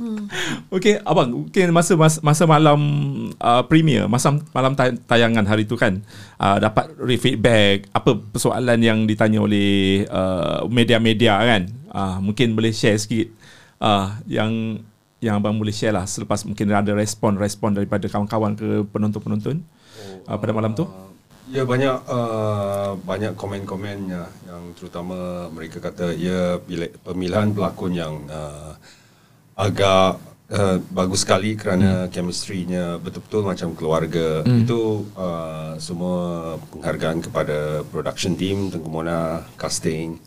[0.00, 0.24] hmm.
[0.80, 2.80] Okay Abang Mungkin masa masa, masa malam
[3.36, 6.00] uh, Premier Masa malam tay- tayangan hari tu kan
[6.40, 11.62] uh, Dapat feedback Apa persoalan yang ditanya oleh uh, Media-media kan
[11.92, 13.28] uh, Mungkin boleh share sikit
[13.84, 14.80] uh, Yang
[15.20, 19.60] Yang abang boleh share lah Selepas mungkin ada respon-respon Daripada kawan-kawan ke Penonton-penonton
[20.28, 20.84] uh, Pada malam tu
[21.48, 28.76] Ya banyak uh, banyak komen-komennya yang terutama mereka kata ya pilih, pemilihan pelakon yang uh,
[29.56, 30.20] agak
[30.52, 32.12] uh, bagus sekali kerana hmm.
[32.12, 34.44] chemistry-nya betul-betul macam keluarga.
[34.44, 34.68] Hmm.
[34.68, 40.20] Itu uh, semua penghargaan kepada production team, Tengku Mona, casting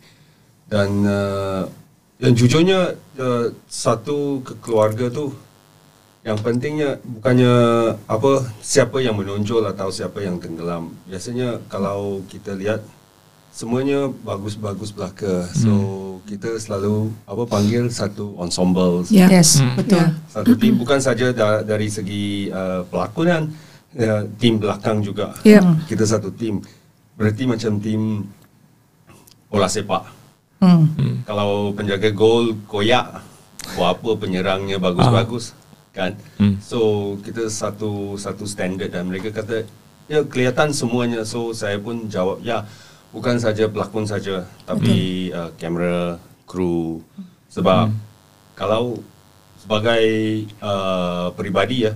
[0.72, 1.68] dan uh,
[2.16, 5.36] yang jujurnya uh, satu keluarga tu
[6.22, 7.54] yang pentingnya bukannya
[8.06, 10.94] apa siapa yang menonjol atau siapa yang tenggelam.
[11.10, 12.86] Biasanya kalau kita lihat
[13.50, 15.50] semuanya bagus-bagus belaka.
[15.50, 15.74] So
[16.30, 19.02] kita selalu apa panggil satu ensemble.
[19.10, 19.28] Yeah.
[19.34, 19.98] Yes, betul.
[19.98, 20.10] Yeah.
[20.30, 23.50] Satu tim bukan saja da- dari segi uh, pelakonan,
[23.98, 25.34] uh, tim belakang juga.
[25.42, 25.76] Yeah.
[25.90, 26.62] Kita satu tim.
[27.18, 28.30] Berarti macam tim
[29.50, 30.06] bola sepak.
[30.62, 30.86] Hmm.
[31.26, 33.18] Kalau penjaga gol koyak,
[33.74, 35.58] buat apa penyerangnya bagus-bagus,
[35.92, 36.16] kan?
[36.40, 36.56] Hmm.
[36.58, 39.68] So kita satu satu standard dan mereka kata
[40.08, 41.22] ya kelihatan semuanya.
[41.22, 42.64] So saya pun jawab ya
[43.12, 46.16] bukan saja pelakon saja tapi uh, kamera,
[46.48, 47.04] kru
[47.52, 47.92] sebab
[48.56, 49.04] kalau
[49.60, 50.04] sebagai
[50.64, 51.92] uh, peribadi ya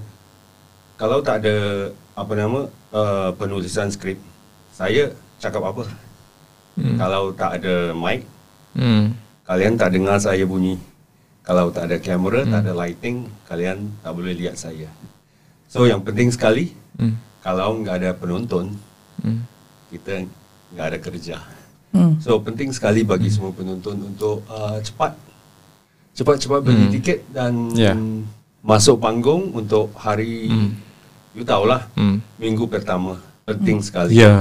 [1.01, 2.61] kalau tak ada apa nama
[2.93, 4.21] uh, penulisan skrip
[4.77, 5.09] saya
[5.41, 5.85] cakap apa
[6.77, 6.97] hmm.
[7.01, 8.29] kalau tak ada mic
[8.77, 9.17] hmm.
[9.49, 10.77] kalian tak dengar saya bunyi
[11.47, 12.51] kalau tak ada kamera hmm.
[12.51, 13.17] tak ada lighting
[13.47, 14.91] kalian tak boleh lihat saya
[15.71, 17.13] so yang penting sekali Hmm.
[17.41, 18.75] kalau nggak ada penonton
[19.23, 19.45] Hmm.
[19.89, 20.27] kita
[20.75, 21.37] nggak ada kerja
[21.95, 22.19] Hmm.
[22.19, 25.15] so penting sekali bagi semua penonton untuk uh, cepat
[26.13, 26.93] cepat-cepat beli Hmm.
[26.93, 27.95] tiket dan Ya.
[28.61, 30.71] masuk panggung untuk hari Hmm.
[31.33, 32.19] you tahulah Hmm.
[32.37, 34.35] minggu pertama penting sekali Ya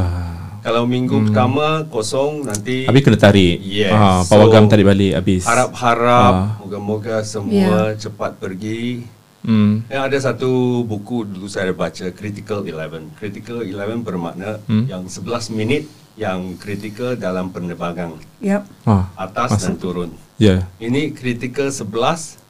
[0.66, 3.93] kalau minggu pertama kosong nanti Habis kena tarik Yes.
[3.93, 6.47] ah, Pawagam So, tarik balik habis harap-harap Ah.
[6.57, 9.05] moga-moga semua cepat pergi
[9.45, 9.86] hmm.
[9.86, 13.13] Ya, ada satu buku dulu saya baca Critical 11.
[13.13, 14.89] Critical 11 bermakna Hmm.
[14.89, 15.86] yang 11 minit
[16.18, 18.63] yang kritikal dalam penerbangan Yep.
[18.89, 19.05] ah.
[19.16, 20.09] atas Masa- dan turun.
[20.36, 22.41] Ya Ini critical 11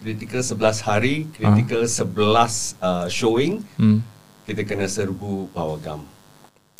[0.00, 4.00] critical 11 hari, critical 11 uh, showing, hmm.
[4.42, 6.02] kita kena serbu pawagam.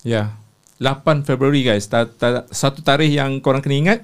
[0.01, 0.33] Ya
[0.81, 1.85] 8 Februari guys.
[1.87, 4.01] Ta- ta- Satu tarikh yang korang kena ingat.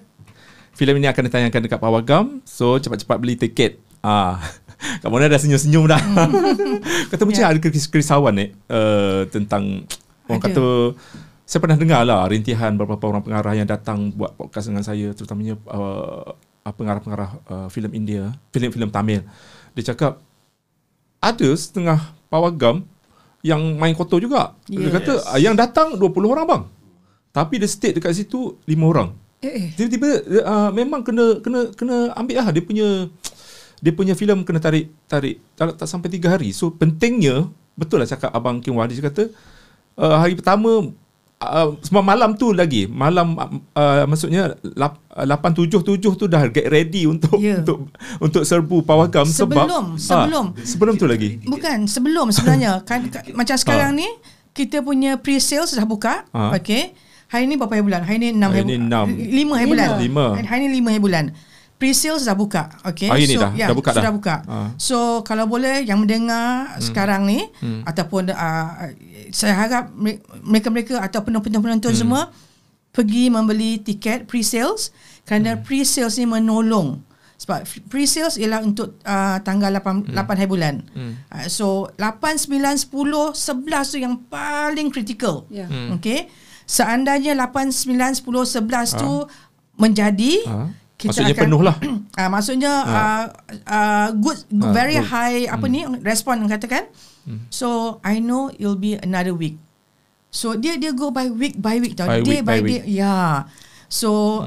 [0.77, 2.45] Filem ini akan ditayangkan dekat Pawagam.
[2.45, 3.81] So cepat-cepat beli tiket.
[4.05, 4.37] Ah.
[5.01, 5.97] Kak Mona dah senyum-senyum dah.
[7.11, 9.89] Kata macam ada keris- kerisauan eh uh, Tentang
[10.29, 10.53] Orang Ada.
[10.53, 10.67] kata
[11.49, 15.57] Saya pernah dengar lah Rintihan beberapa orang pengarah yang datang Buat podcast dengan saya Terutamanya
[15.73, 16.37] uh,
[16.69, 19.25] Pengarah-pengarah uh, filem India Filem-filem Tamil.
[19.73, 20.21] Dia cakap
[21.25, 22.85] Ada setengah Pawagam
[23.47, 24.95] Yang main kotor juga Dia Yes.
[24.99, 26.63] kata "Ah, Yang datang 20 orang bang
[27.31, 29.67] Tapi dia state dekat situ 5 orang Eh, eh.
[29.77, 30.09] Tiba-tiba
[30.43, 33.07] uh, memang kena kena kena ambil lah dia punya
[33.77, 36.49] dia punya filem kena tarik tarik tak, tak sampai 3 hari.
[36.51, 37.45] So pentingnya
[37.77, 39.29] betul lah cakap abang Kim Wadi kata
[40.01, 40.89] uh, hari pertama
[41.39, 47.05] uh, semua malam tu lagi malam uh, maksudnya lap, uh, 877 tu dah get ready
[47.05, 47.61] untuk Ya.
[47.61, 50.45] untuk untuk serbu pawagam Sebelum, sebab sebelum.
[50.51, 51.41] ha, sebelum tu lagi.
[51.43, 54.09] Bukan sebelum sebenarnya kan, kan macam sekarang ni
[54.53, 56.57] kita punya pre-sales dah buka Ha.
[56.57, 59.07] okey hari ni berapa hari bulan hari ni 6 Hari hari ni enam.
[59.11, 60.27] 5 hari bulan Lima.
[60.33, 61.25] hari, hari ni 5 hari bulan
[61.77, 63.53] pre-sales dah buka okey Hari ni dah?
[63.53, 64.13] ya, Dah buka sudah dah?
[64.13, 64.57] buka Ha.
[64.77, 67.45] so kalau boleh yang mendengar sekarang ni
[67.83, 68.69] ataupun uh,
[69.29, 72.33] saya harap mere- mereka-mereka atau penonton-penonton semua
[72.91, 74.89] pergi membeli tiket pre-sales
[75.23, 77.05] kerana pre-sales ni menolong
[77.37, 80.81] sebab pre-sales ialah untuk uh, tanggal 8 8 hari bulan.
[81.29, 82.57] Uh, so 8 9
[82.89, 83.37] 10 11
[83.87, 85.45] tu yang paling critical.
[85.47, 85.69] Ya.
[85.93, 86.33] Okay.
[86.65, 89.29] Seandainya 8 9 10 11 tu
[89.77, 90.73] menjadi Ha.
[91.07, 91.77] Kita Maksudnya akan, penuh lah.
[92.17, 93.25] Ah maksudnya uh,
[93.69, 95.05] uh, good Ah, very good.
[95.05, 95.13] Hmm.
[95.13, 96.89] high apa ni respon katakan.
[97.51, 99.59] So I know it'll be another week.
[100.31, 102.09] So dia dia go by week by week tau.
[102.09, 102.67] By day week by, by day.
[102.67, 102.85] week.
[102.89, 103.51] Yeah.
[103.93, 104.43] So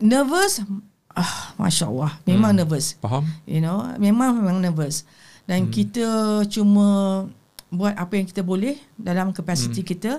[0.00, 0.64] nervous
[1.12, 2.96] ah masya-Allah memang nervous.
[2.98, 3.28] Faham?
[3.44, 5.04] You know, memang memang nervous.
[5.44, 5.72] Dan hmm.
[5.74, 6.08] kita
[6.48, 6.88] cuma
[7.72, 9.88] buat apa yang kita boleh dalam kapasiti hmm.
[9.88, 10.12] kita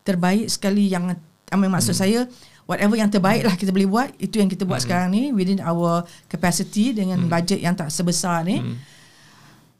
[0.00, 1.12] terbaik sekali yang
[1.46, 2.02] apa maksud hmm.
[2.02, 2.20] saya
[2.66, 4.86] whatever yang terbaik lah kita boleh buat itu yang kita buat hmm.
[4.86, 7.30] sekarang ni within our capacity dengan hmm.
[7.30, 8.58] budget yang tak sebesar ni.
[8.58, 8.76] Hmm.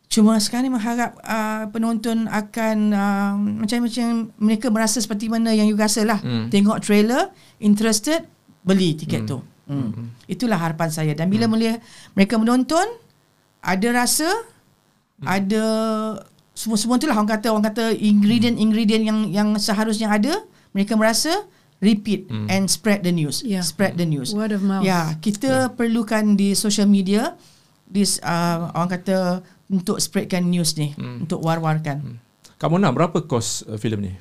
[0.06, 5.74] Cuma sekarang ni mengharap uh, penonton akan uh, macam-macam mereka merasa seperti mana yang you
[5.74, 6.22] rasa lah.
[6.22, 6.46] Hmm.
[6.46, 8.24] Tengok trailer, interested,
[8.62, 9.28] beli tiket hmm.
[9.28, 9.38] tu.
[9.66, 9.90] Hmm.
[9.90, 10.08] Hmm.
[10.30, 11.12] Itulah harapan saya.
[11.12, 11.52] Dan bila hmm.
[11.52, 11.78] melihat
[12.14, 12.86] mereka menonton,
[13.66, 14.30] ada rasa,
[15.20, 15.26] hmm.
[15.26, 15.64] ada
[16.54, 20.38] semua-semua itulah orang kata orang kata ingredient-ingredient yang yang seharusnya ada,
[20.70, 21.34] mereka merasa
[21.80, 22.48] repeat hmm.
[22.48, 23.44] and spread the news.
[23.44, 23.62] Yeah.
[23.62, 24.32] Spread the news.
[24.32, 24.84] Word of mouth.
[24.84, 25.72] Ya, kita yeah.
[25.72, 27.36] perlukan di social media
[27.86, 31.26] this uh, orang kata untuk spreadkan news ni, hmm.
[31.26, 32.02] untuk war-warkan.
[32.02, 32.16] Hmm.
[32.56, 34.12] Kak Mona berapa kos uh, filem ni?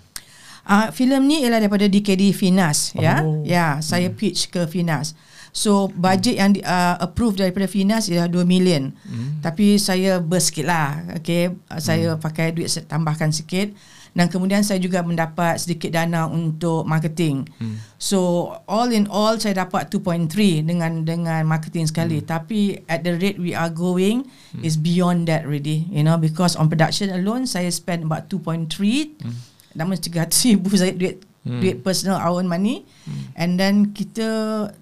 [0.66, 3.22] Uh, filem ni ialah daripada DKD Finas ya.
[3.22, 3.46] Oh.
[3.46, 4.18] Ya, saya hmm.
[4.18, 5.14] pitch ke Finas.
[5.56, 8.92] So budget yang di, uh, approve daripada Finas ialah 2 million.
[9.08, 9.40] Hmm.
[9.40, 11.06] Tapi saya burst sikit lah.
[11.22, 11.56] Okay.
[11.80, 12.20] Saya hmm.
[12.20, 13.72] pakai duit tambahkan sikit.
[14.16, 17.44] Dan kemudian saya juga mendapat sedikit dana untuk marketing.
[17.60, 17.84] Hmm.
[18.00, 22.24] So all in all saya dapat 2.3 dengan dengan marketing sekali.
[22.24, 22.28] Hmm.
[22.32, 24.24] Tapi at the rate we are going
[24.56, 24.64] hmm.
[24.64, 25.84] is beyond that already.
[25.92, 28.72] You know because on production alone saya spend about 2.3
[29.20, 29.36] hmm.
[29.76, 31.62] dah mesti 300 ribu saya duit hmm.
[31.62, 33.36] duit personal our own money hmm.
[33.38, 34.28] and then kita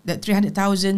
[0.08, 0.54] that 300,000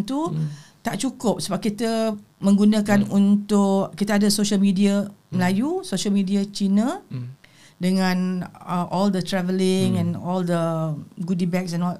[0.06, 0.48] tu hmm.
[0.86, 3.12] tak cukup sebab kita menggunakan hmm.
[3.12, 7.45] untuk kita ada social media Melayu, social media Cina hmm.
[7.76, 8.18] Dengan
[8.58, 10.02] uh, all the travelling hmm.
[10.02, 12.00] and all the goodie bags and all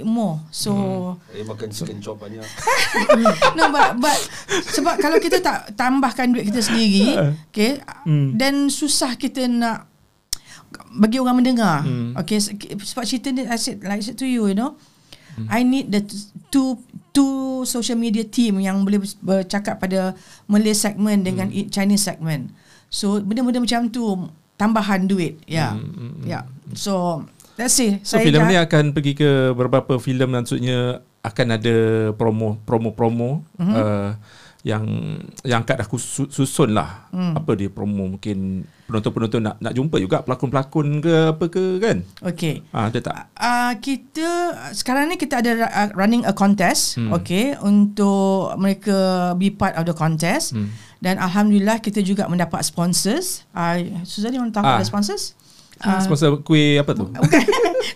[0.00, 0.74] more so
[1.14, 1.30] hmm.
[1.30, 2.42] Saya makan chicken chop banyak.
[3.56, 4.18] no but, but
[4.66, 7.14] sebab kalau kita tak tambahkan duit kita sendiri
[7.46, 8.34] okay Hmm.
[8.34, 9.86] then susah kita nak
[10.92, 12.12] bagi orang mendengar Hmm.
[12.14, 14.74] okay se- sebab cerita ni I said like I said to you you know
[15.46, 16.02] I need the
[16.48, 16.78] two
[17.10, 17.34] two
[17.64, 21.70] social media team yang boleh ber- bercakap pada Malay segment dengan Hmm.
[21.70, 22.50] Chinese segment
[22.86, 24.02] so benda-benda macam tu
[24.64, 25.76] tambahan duit ya
[26.24, 26.40] yeah.
[26.40, 26.42] yeah
[26.72, 27.20] so
[27.60, 31.76] let's see So Saya filem ni akan pergi ke beberapa filem maksudnya akan ada
[32.16, 33.64] promo promo-promo Mhm.
[33.68, 33.76] mm-hmm.
[33.76, 34.10] uh,
[34.64, 34.84] yang
[35.44, 37.12] yang dah kusu- susun lah.
[37.12, 37.30] Hmm.
[37.30, 37.34] Mm.
[37.36, 42.00] Apa dia promo mungkin penonton-penonton nak nak jumpa juga pelakon-pelakon ke apa ke kan?
[42.20, 43.16] okay Ah ada tak?
[43.32, 44.28] Uh, kita
[44.72, 47.12] sekarang ni kita ada uh, running a contest hmm.
[47.12, 48.96] okay untuk mereka
[49.34, 50.68] be part of the contest hmm.
[51.00, 54.76] dan alhamdulillah kita juga mendapat sponsors uh, Suzanne you want to talk Ah.
[54.76, 55.36] about the sponsors
[55.74, 57.10] Uh, Sponsor kuih apa tu?
[57.10, 57.44] Bukan.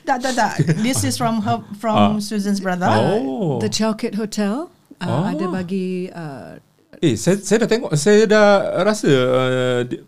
[0.02, 0.52] tak tak tak
[0.82, 2.18] this is from her from Ah.
[2.18, 3.62] Susan's brother Oh.
[3.62, 4.66] The Chalkit Hotel
[5.00, 5.24] uh, Oh.
[5.26, 6.58] ada bagi uh,
[6.98, 8.46] Eh saya saya dah tengok saya dah
[8.82, 10.02] rasa uh, di-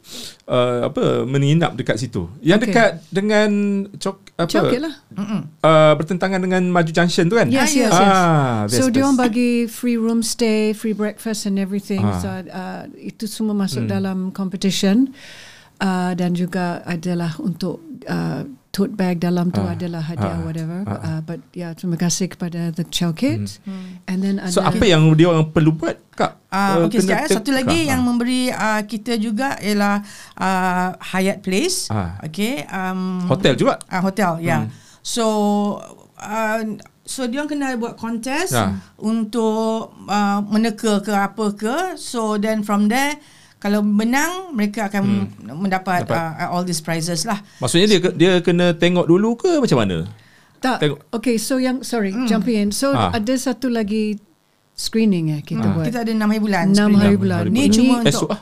[0.51, 2.27] uh, apa menginap dekat situ.
[2.43, 2.67] Yang Okay.
[2.67, 3.51] dekat dengan
[3.95, 4.51] cok apa?
[4.51, 4.95] Chalkit lah.
[5.63, 7.47] Uh, bertentangan dengan Maju Junction tu kan?
[7.47, 7.95] Yes, yes, yes.
[7.95, 12.03] Ah, best, so dia orang bagi free room stay, free breakfast and everything.
[12.03, 12.19] Ah.
[12.19, 13.91] So uh, itu semua masuk hmm.
[13.95, 15.15] dalam competition.
[15.81, 19.75] Uh, dan juga adalah untuk uh, tote bag dalam tu Ah.
[19.75, 20.47] adalah hadiah Ah.
[20.47, 20.79] whatever.
[20.85, 20.95] Ah.
[20.97, 23.59] Uh, but yeah, terima kasih kepada the Chow Kids.
[23.63, 23.99] Hmm.
[24.07, 26.39] And then ada So apa yang dia orang perlu buat kak?
[26.47, 27.27] Uh, Uh, okay, kena sekejap, eh.
[27.27, 30.07] te- satu lagi Ah, yang memberi uh, kita juga ialah
[30.37, 31.91] uh, Hyatt Place.
[31.91, 32.15] Ah.
[32.23, 32.63] Okay.
[32.67, 33.83] Um, Hotel juga?
[33.87, 34.47] Uh, hotel, ya.
[34.47, 34.61] Yeah.
[34.67, 34.75] Hmm.
[35.01, 35.25] So,
[36.17, 36.61] uh,
[37.03, 38.79] so dia orang kena buat contest Ah.
[38.97, 41.77] untuk uh, meneka ke apa ke.
[41.97, 43.19] So then from there,
[43.61, 45.53] kalau menang mereka akan hmm.
[45.53, 46.17] mendapat Dapat.
[46.17, 47.39] uh, all these prizes lah.
[47.61, 50.09] Maksudnya dia dia kena tengok dulu ke macam mana?
[50.65, 50.79] Tak.
[50.81, 50.99] Tengok.
[51.21, 52.29] Okay, so yang sorry, mm.
[52.29, 52.69] jumping in.
[52.73, 53.13] So Ah.
[53.13, 54.17] ada satu lagi
[54.77, 55.89] screening eh kita buat.
[55.89, 56.65] Kita ada 6 hari bulan.
[56.73, 57.01] Enam screening.
[57.01, 57.43] hari bulan.
[57.49, 58.41] Ni Ini- cuma Esok untuk ah.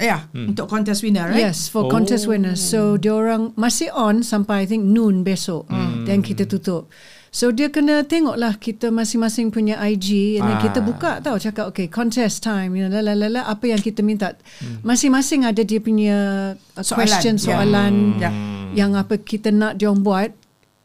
[0.00, 1.52] Ya, untuk contest winner, right?
[1.52, 2.56] Yes, for contest winner.
[2.56, 5.68] So dia orang masih on sampai I think noon besok.
[6.08, 6.88] Then kita tutup.
[7.30, 11.70] So dia kena tengok lah kita masing-masing punya IG and then kita buka tau cakap
[11.70, 12.74] okay contest time.
[12.74, 14.34] You know, la, la, la, apa yang kita minta.
[14.82, 16.18] Masing-masing ada dia punya
[16.58, 16.98] uh, Soalan.
[17.06, 17.42] question Ya.
[17.46, 18.30] soalan Ya.
[18.74, 20.30] yang apa kita nak dia orang buat.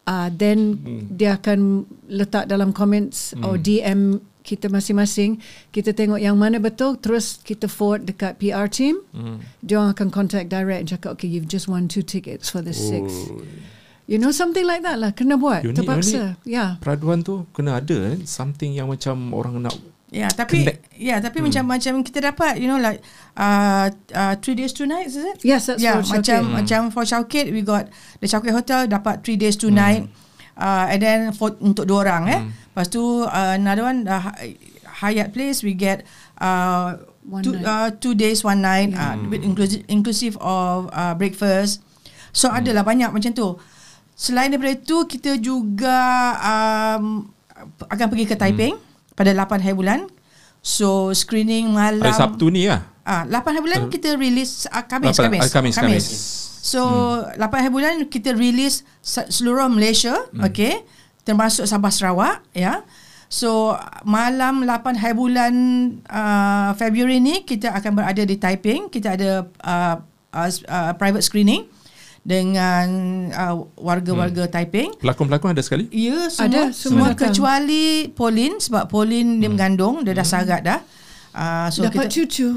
[0.06, 0.78] Uh, then
[1.10, 5.42] dia akan letak dalam comments or DM kita masing-masing.
[5.74, 9.02] Kita tengok yang mana betul terus kita forward dekat PR team.
[9.66, 12.70] Dia orang akan contact direct and cakap okay you've just won two tickets for the
[12.70, 13.10] six
[14.06, 18.14] you know something like that lah kena buat Unik, terpaksa ya Peraduan tu kena ada
[18.14, 18.22] eh?
[18.22, 19.74] something yang macam orang nak
[20.06, 20.86] Ya, tapi Connect.
[20.94, 23.02] ya, tapi macam macam kita dapat you know like
[23.34, 25.42] uh, uh, three days two nights is it?
[25.42, 26.54] Yes, that's yeah, for macam Chowkit.
[26.54, 27.90] macam for Chowkit we got
[28.22, 30.06] the Chowkit Hotel dapat three days two night.
[30.54, 32.40] Uh, and then for untuk dua orang eh.
[32.46, 34.30] Lepas tu uh, another one uh,
[35.02, 36.06] Hyatt Place we get
[36.38, 37.66] uh, One two, night.
[37.66, 41.82] uh, two days one night uh, with inclusive inclusive of uh, breakfast.
[42.30, 43.58] So adalah banyak macam tu.
[44.16, 45.96] Selain daripada itu kita juga
[46.40, 47.28] um,
[47.86, 48.74] akan pergi ke Taiping
[49.12, 50.08] pada 8 hari bulan.
[50.58, 55.14] So screening malam hari Sabtu ni lah Ah, 8 hari bulan kita release ah, Khamis,
[55.14, 55.42] Lapan- Khamis.
[55.44, 56.06] ah, Khamis, Khamis.
[56.66, 56.80] So,
[57.38, 60.82] 8 hari bulan kita release se- seluruh Malaysia, okay?
[61.22, 62.82] Termasuk Sabah Sarawak, ya.
[63.30, 65.54] So, malam 8 hari bulan
[66.02, 68.90] uh, Februari ni kita akan berada di Taiping.
[68.90, 69.96] Kita ada uh,
[70.34, 71.70] uh, uh, private screening
[72.26, 72.86] dengan
[73.30, 74.98] uh, warga-warga Taiping.
[74.98, 77.30] pelakon-pelakon ada sekali Ya, semua, Ada, semua, semua datang.
[77.30, 80.82] kecuali Pauline sebab Pauline dia mengandung, dia dah sarat dah.
[81.36, 82.48] Uh, so dapat kita, cucu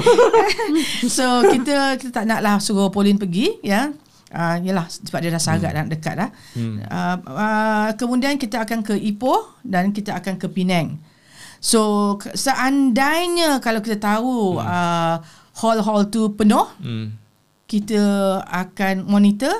[1.16, 3.94] so kita kita tak naklah suruh Pauline pergi ya.
[4.34, 6.30] Uh, yalah sebab dia dah sarat dan dekat dah.
[6.58, 6.82] Hmm.
[6.82, 10.98] Uh, uh, kemudian kita akan ke Ipoh dan kita akan ke Penang.
[11.62, 14.66] So seandainya kalau kita tahu hmm.
[14.66, 15.16] uh,
[15.62, 17.23] hall-hall tu penuh, hmm.
[17.74, 18.02] Kita
[18.46, 19.50] akan monitor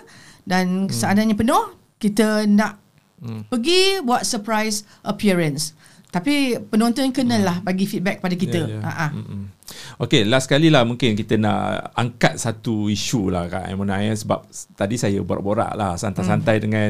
[0.46, 0.94] dan hmm.
[0.94, 2.78] seandainya penuh, kita nak
[3.18, 3.50] hmm.
[3.50, 5.74] pergi buat surprise appearance.
[6.14, 8.62] Tapi penonton kenalah bagi feedback pada kita.
[8.86, 9.10] Ha ah.
[9.10, 9.50] Mm-mm.
[9.98, 14.46] Okay, last kali lah mungkin kita nak angkat satu isu lah Kak Aimona ya, sebab
[14.78, 16.64] tadi saya borak-borak lah santai-santai Hmm.
[16.70, 16.88] dengan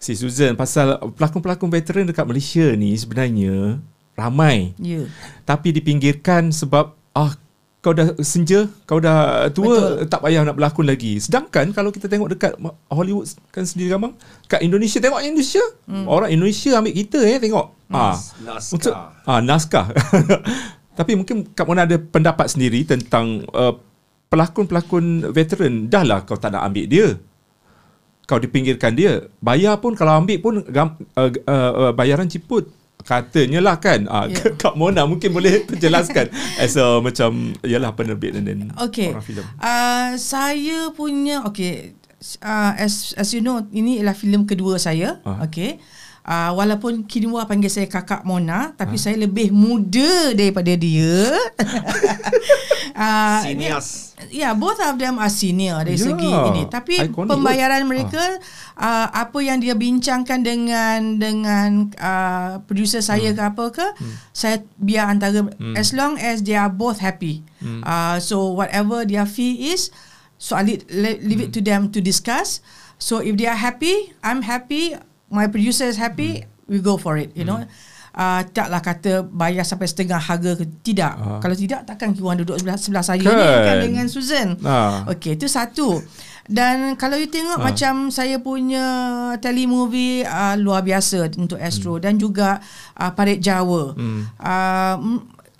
[0.00, 3.76] si Susan pasal pelakon-pelakon veteran dekat Malaysia ni sebenarnya
[4.16, 5.04] ramai Ya.
[5.44, 7.36] tapi dipinggirkan sebab ah
[7.82, 10.06] kau dah senja, kau dah tua, Betul.
[10.06, 11.18] tak payah nak berlakon lagi.
[11.18, 12.54] Sedangkan kalau kita tengok dekat
[12.86, 14.14] Hollywood kan sendiri gamang,
[14.46, 15.64] kat Indonesia tengok Indonesia.
[15.90, 16.06] Hmm.
[16.06, 17.74] Orang Indonesia ambil kita eh tengok.
[17.90, 18.14] Ah.
[18.14, 18.70] Naskah.
[18.70, 18.92] Untuk
[19.26, 19.86] ah naskah.
[20.98, 23.74] Tapi mungkin Kak Mona ada pendapat sendiri tentang uh,
[24.30, 25.90] pelakon-pelakon veteran.
[25.90, 27.06] Dah lah kau tak nak ambil dia.
[28.30, 29.26] Kau dipinggirkan dia.
[29.42, 32.70] Bayar pun kalau ambil pun gam, uh, uh, uh, bayaran ciput.
[33.02, 34.38] Katanya lah kan uh, Ya.
[34.38, 34.54] yeah.
[34.62, 39.10] Kak Mona mungkin boleh terjelaskan as a macam Yalah penerbit dan, Okay.
[39.12, 41.94] orang filem Uh, saya punya okay.
[42.38, 45.18] Uh, as as you know, ini ialah filem kedua saya.
[45.26, 45.42] Ah.
[45.42, 45.82] Okay.
[46.22, 51.34] Uh, walaupun Kinwa panggil saya kakak Mona, tapi saya lebih muda daripada dia.
[52.94, 54.14] uh, Sinias.
[54.30, 56.14] Yeah, both of them are senior dari Yeah.
[56.14, 56.62] segi ini.
[56.70, 58.22] Tapi Iconic pembayaran mereka
[58.78, 63.38] uh, apa yang dia bincangkan dengan dengan uh, producer saya Hmm.
[63.38, 63.86] ke apa ke,
[64.30, 65.42] saya biar antara
[65.74, 67.42] as long as they are both happy.
[67.58, 67.82] Hmm.
[67.82, 69.90] Uh, so whatever their fee is,
[70.38, 70.86] so I leave,
[71.22, 72.62] leave it to them to discuss.
[72.96, 74.94] So if they are happy, I'm happy,
[75.32, 77.64] my producer is happy, we go for it, you know.
[78.12, 81.16] Uh, taklah kata bayar sampai setengah harga ke tidak.
[81.16, 81.40] Ah.
[81.40, 83.32] Kalau tidak takkan Kiwan duduk sebelah sebelah saya Kan.
[83.32, 84.60] ni kan dengan Susan.
[84.60, 85.08] Ah.
[85.08, 85.96] Okey, itu satu.
[86.44, 87.72] Dan kalau you tengok Ah.
[87.72, 88.84] macam saya punya
[89.40, 92.04] telemovie uh, luar biasa untuk Astro Hmm.
[92.04, 92.60] dan juga
[92.94, 93.96] uh, Parit Jawa.
[93.96, 94.28] Hmm.
[94.36, 94.96] Uh,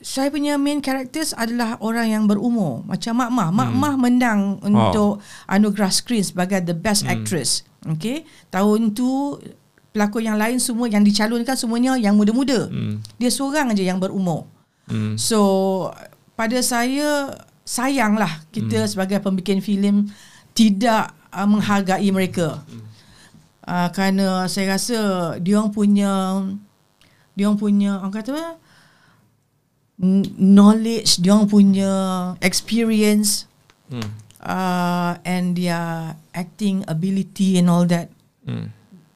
[0.03, 3.49] saya punya main characters adalah orang yang berumur macam Mak Mah.
[3.49, 3.81] Mak Hmm.
[3.81, 4.69] Mah menang Oh.
[4.69, 5.13] untuk
[5.49, 7.17] anugerah screen sebagai the best Hmm.
[7.17, 7.65] actress.
[7.89, 8.29] Okey.
[8.51, 9.41] Tahun tu
[9.93, 12.67] pelakon yang lain semua yang dicalonkan semuanya yang muda-muda.
[12.67, 13.05] Hmm.
[13.21, 14.49] Dia seorang aja yang berumur.
[14.89, 15.15] Hmm.
[15.21, 15.41] So
[16.35, 18.91] pada saya sayanglah kita hmm.
[18.91, 20.09] sebagai pembikin filem
[20.57, 22.65] tidak uh, menghargai mereka.
[22.67, 22.83] Hmm.
[23.63, 24.99] Uh, kerana saya rasa
[25.39, 26.43] dia orang punya
[27.39, 28.49] dia orang punya orang kata apa?
[30.03, 31.93] Knowledge, dia orang punya
[32.43, 33.47] experience
[33.93, 34.09] Hmm.
[34.41, 38.09] uh, and their acting ability and all that
[38.49, 38.73] Hmm.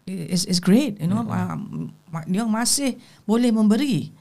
[0.06, 2.94] Is is great you know um, ma- dia masih
[3.26, 4.14] boleh memberi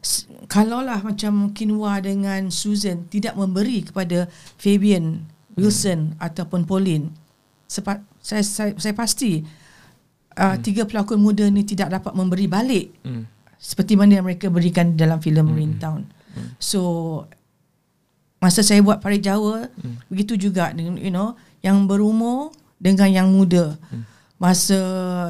[0.00, 7.12] S- kalaulah macam Kinwa dengan Susan tidak memberi kepada Fabian Wilson ataupun Pauline
[7.68, 9.44] sepa, saya, saya saya pasti
[10.36, 13.28] uh, tiga pelakon muda ni tidak dapat memberi balik Hmm.
[13.60, 15.56] seperti mana yang mereka berikan dalam filem mm.
[15.56, 16.00] Rain Town.
[16.36, 16.48] Mm.
[16.60, 16.80] So
[18.38, 20.12] masa saya buat Parit Jawa mm.
[20.12, 21.34] begitu juga dengan you know
[21.64, 23.74] yang berumur dengan yang muda.
[23.90, 24.04] Mm.
[24.36, 24.78] Masa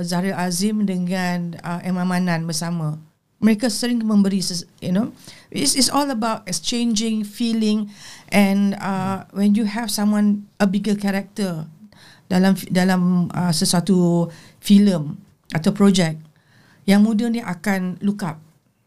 [0.02, 2.98] Zahra Azim dengan uh, Emma Manan bersama.
[3.38, 4.40] Mereka sering memberi
[4.80, 5.12] you know
[5.52, 7.92] it's, it's all about exchanging feeling
[8.32, 11.68] and uh, when you have someone a bigger character
[12.32, 14.26] dalam dalam uh, sesuatu
[14.58, 15.20] filem
[15.52, 16.16] atau projek
[16.88, 18.40] yang muda ni akan look up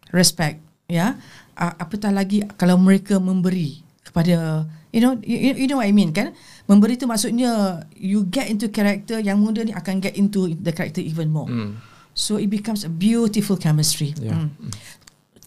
[0.09, 0.59] respect
[0.89, 1.15] ya
[1.55, 6.10] uh, apatah lagi kalau mereka memberi kepada you know you, you know what I mean
[6.10, 6.34] kan
[6.66, 10.99] memberi tu maksudnya you get into character yang muda ni akan get into the character
[10.99, 11.78] even more mm.
[12.18, 14.49] so it becomes a beautiful chemistry Yeah.
[14.49, 14.74] mm.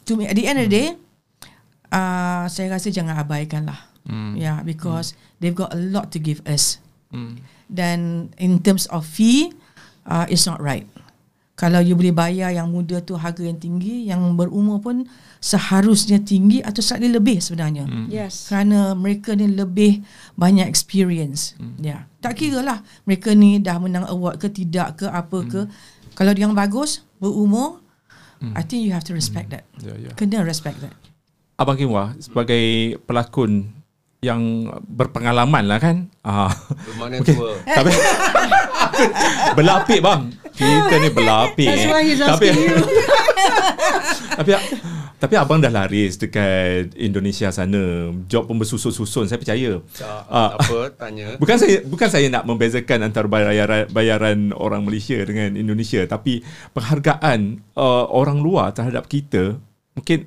[0.06, 0.88] to me at the end of the day
[1.90, 4.38] uh, saya rasa jangan abaikan lah mm.
[4.38, 5.42] yeah because mm.
[5.42, 6.78] they've got a lot to give us
[7.12, 7.44] Hmm.
[7.68, 9.52] dan in terms of fee
[10.08, 10.88] uh, it's not right
[11.62, 15.06] kalau you boleh bayar yang muda tu harga yang tinggi yang berumur pun
[15.38, 18.10] seharusnya tinggi atau slightly lebih sebenarnya Hmm.
[18.10, 18.50] Yes.
[18.50, 20.02] kerana mereka ni lebih
[20.34, 21.78] banyak experience Hmm.
[21.78, 22.00] ya yeah.
[22.18, 25.60] tak kira lah mereka ni dah menang award ke tidak ke apa ke
[26.18, 27.78] kalau dia yang bagus berumur
[28.42, 30.10] I think you have to respect that Ya, ya.
[30.18, 30.90] kena respect that
[31.54, 33.70] Abang Kimwa sebagai pelakon
[34.18, 36.06] yang berpengalaman lah kan.
[36.22, 36.46] Ah.
[36.86, 37.58] Bermakna tua.
[37.78, 37.90] Tapi
[39.54, 40.30] berlapik bang.
[40.52, 41.68] Kita ni berlapik.
[41.68, 42.76] That's why he's tapi, asking you.
[44.38, 44.50] tapi
[45.22, 48.10] tapi abang dah laris dekat Indonesia sana.
[48.26, 49.78] Job pun bersusun-susun saya percaya.
[49.94, 51.34] Tak, tak apa, tanya.
[51.42, 56.42] Bukan saya bukan saya nak membezakan antara bayaran bayaran orang Malaysia dengan Indonesia tapi
[56.74, 59.56] penghargaan uh, orang luar terhadap kita
[59.94, 60.26] mungkin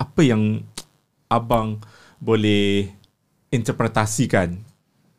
[0.00, 0.64] apa yang
[1.28, 1.78] abang
[2.22, 2.88] boleh
[3.52, 4.56] interpretasikan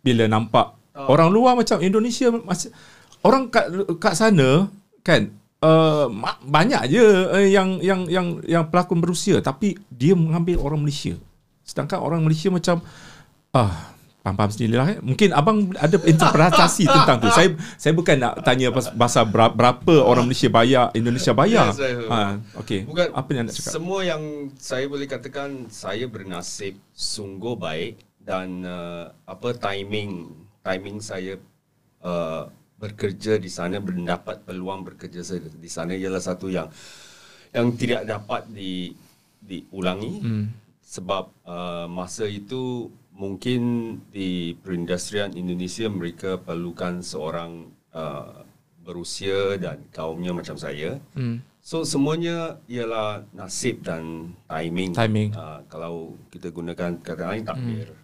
[0.02, 1.08] bila nampak oh.
[1.14, 2.74] orang luar macam Indonesia masih
[3.24, 3.66] orang kat
[3.98, 4.68] kat sana
[5.02, 5.32] kan
[5.64, 6.08] uh,
[6.44, 11.16] banyak je uh, yang yang yang yang pelakon berusia tapi dia mengambil orang Malaysia
[11.64, 12.84] sedangkan orang Malaysia macam
[13.56, 13.94] ah
[14.24, 15.00] faham-faham sendiri lah eh.
[15.04, 17.28] Mungkin abang ada interpretasi tentang tu.
[17.36, 21.76] Saya saya bukan nak tanya pasal berapa, orang Malaysia bayar, Indonesia bayar.
[21.76, 22.88] Yes, ha, okay.
[22.88, 23.72] Bukan Apa yang nak cakap?
[23.76, 24.24] Semua yang
[24.56, 30.32] saya boleh katakan saya bernasib sungguh baik dan uh, apa timing
[30.64, 31.36] timing saya
[32.00, 32.48] uh,
[32.84, 36.68] bekerja di sana mendapat peluang bekerja di sana ialah satu yang
[37.56, 38.92] yang tidak dapat di
[39.40, 40.46] diulangi hmm.
[40.84, 43.62] sebab uh, masa itu mungkin
[44.10, 48.42] di perindustrian Indonesia mereka perlukan seorang uh,
[48.84, 51.00] berusia dan kaumnya macam saya.
[51.16, 51.40] Hmm.
[51.64, 54.92] So semuanya ialah nasib dan timing.
[54.92, 55.30] Timing.
[55.32, 57.88] Uh, kalau kita gunakan kata lain takdir.
[57.88, 58.02] Hmm.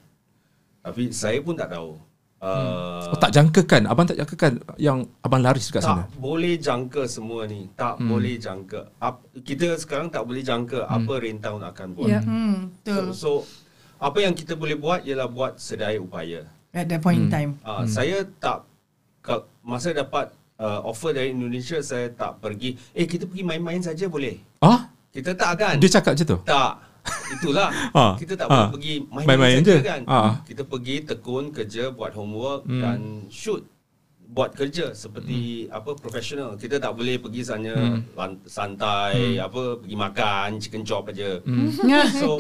[0.79, 1.99] Tapi saya pun tak tahu.
[2.39, 3.83] Uh, Oh, tak jangkakan.
[3.89, 6.07] Abang tak jangkakan yang abang laris dekat sana.
[6.07, 7.67] tak boleh jangka semua ni.
[7.75, 8.07] Tak hmm.
[8.07, 8.81] boleh jangka.
[9.01, 10.95] Ap, kita sekarang tak boleh jangka hmm.
[10.95, 12.07] apa Raintown akan buat.
[12.07, 12.23] Yeah.
[12.23, 13.29] hmm, betul So, so
[13.99, 16.47] apa yang kita boleh buat ialah buat sedaya upaya.
[16.71, 17.89] at that point in time Uh, hmm.
[17.89, 18.63] Saya tak
[19.25, 20.29] ka- masa dapat
[20.61, 22.77] uh, offer dari Indonesia saya tak pergi.
[22.93, 24.37] Eh kita pergi main-main saja boleh.
[24.61, 24.87] Ah?
[25.09, 25.75] Kita tak kan?
[25.81, 26.39] Dia cakap macam tu?
[26.45, 26.73] Tak.
[27.31, 27.69] Itulah.
[27.91, 28.67] Ah, kita tak ah.
[28.67, 29.77] boleh pergi main-main, je.
[29.81, 30.01] kan.
[30.05, 30.41] Ah.
[30.41, 32.81] Kita pergi tekun kerja buat homework Hmm.
[32.81, 33.61] dan shoot
[34.29, 35.73] buat kerja seperti hmm.
[35.73, 36.53] apa profesional.
[36.53, 38.37] Kita tak boleh pergi sana Hmm.
[38.45, 41.41] santai apa pergi makan chicken chop aja.
[41.41, 41.69] Hmm.
[42.19, 42.37] So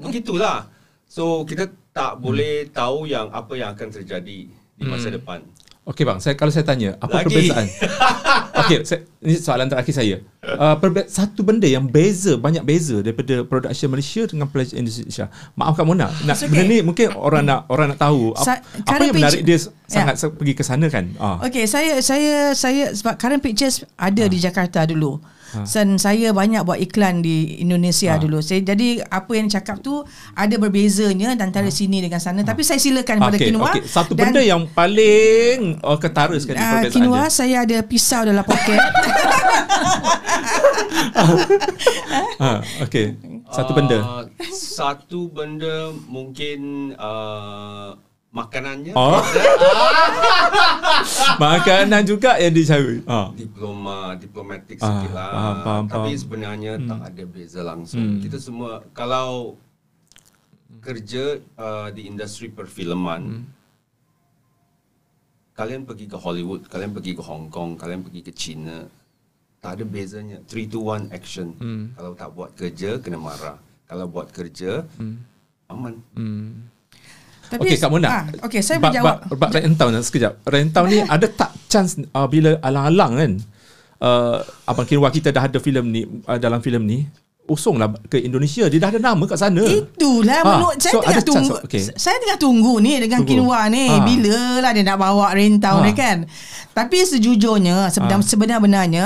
[0.00, 0.66] begitulah.
[1.04, 5.16] So kita tak boleh tahu yang apa yang akan terjadi di masa Hmm.
[5.18, 5.40] depan.
[5.84, 7.28] Okey bang, saya kalau saya tanya, apa Lagi.
[7.28, 7.68] perbezaan?
[8.64, 8.88] Okey,
[9.20, 10.16] ini soalan terakhir saya.
[10.40, 15.28] Uh, perbe- satu benda yang beza, banyak beza daripada production Malaysia dengan production Indonesia.
[15.52, 16.72] Maaf Kak Mona, nak It's benda okay.
[16.72, 20.32] ni mungkin orang nak orang nak tahu Sa- apa, apa yang menarik dia sangat yeah.
[20.32, 21.04] pergi ke sana kan?
[21.20, 21.36] Ah.
[21.44, 25.20] Okay, saya saya saya sebab current pictures ada di Jakarta dulu.
[25.62, 28.42] Dan saya banyak buat iklan di Indonesia dulu.
[28.42, 30.02] Saya jadi apa yang cakap tu
[30.34, 32.42] ada berbezanya antara sini dengan sana.
[32.42, 33.70] Tapi saya silakan pada Okey, Kinwa.
[33.70, 33.82] okey.
[33.86, 37.32] Satu benda yang paling oh, ketara sekali uh, perbezaan Kinwa dia.
[37.32, 38.80] saya ada pisau dalam poket.
[42.34, 43.14] Ha, okey.
[43.50, 43.98] Satu benda.
[44.02, 47.94] Uh, satu benda mungkin uh,
[48.34, 48.92] makanannya.
[48.92, 49.22] Oh.
[51.38, 52.98] Makanan juga yang dicari.
[53.06, 53.30] Ha.
[53.32, 55.30] diploma diplomatik Ah, sikit lah.
[55.30, 56.20] faham, faham, Tapi faham.
[56.20, 56.88] sebenarnya hmm.
[56.90, 58.02] tak ada beza langsung.
[58.02, 58.20] Hmm.
[58.20, 59.54] Kita semua kalau
[60.82, 63.44] kerja uh, di industri perfilman Hmm.
[65.54, 68.90] kalian pergi ke Hollywood, kalian pergi ke Hong Kong, kalian pergi ke China,
[69.62, 70.42] tak ada bezanya.
[70.44, 71.54] 3 to 1 action.
[71.56, 71.94] Hmm.
[71.94, 73.56] Kalau tak buat kerja kena marah.
[73.86, 74.82] Kalau buat kerja
[75.70, 75.94] aman.
[76.18, 76.66] Hmm.
[77.46, 78.08] Tapi Okey Kak Mona.
[78.08, 79.16] ah, okey saya Bab- menjawab.
[79.26, 80.32] Bab, bab Rentown sekejap.
[80.42, 83.32] Rentown ni ada tak chance uh, bila alang-alang kan?
[84.00, 86.98] uh, Abang Kinwa kita dah ada filem ni uh, dalam filem ni
[87.44, 91.20] usunglah ke Indonesia dia dah ada nama kat sana Itulah Ha, menurut saya so tengah
[91.22, 91.52] tunggu.
[91.52, 91.82] chance, okay.
[91.94, 93.44] Saya tengah tunggu ni dengan Tunggu.
[93.44, 93.84] Kinwa ni.
[93.86, 94.00] Ha.
[94.00, 95.28] Bila lah dia nak bawa
[95.60, 95.84] Town Ha.
[95.84, 96.18] ni kan.
[96.72, 98.24] Tapi sejujurnya sebenar, Ha.
[98.24, 99.04] sebenar-benarnya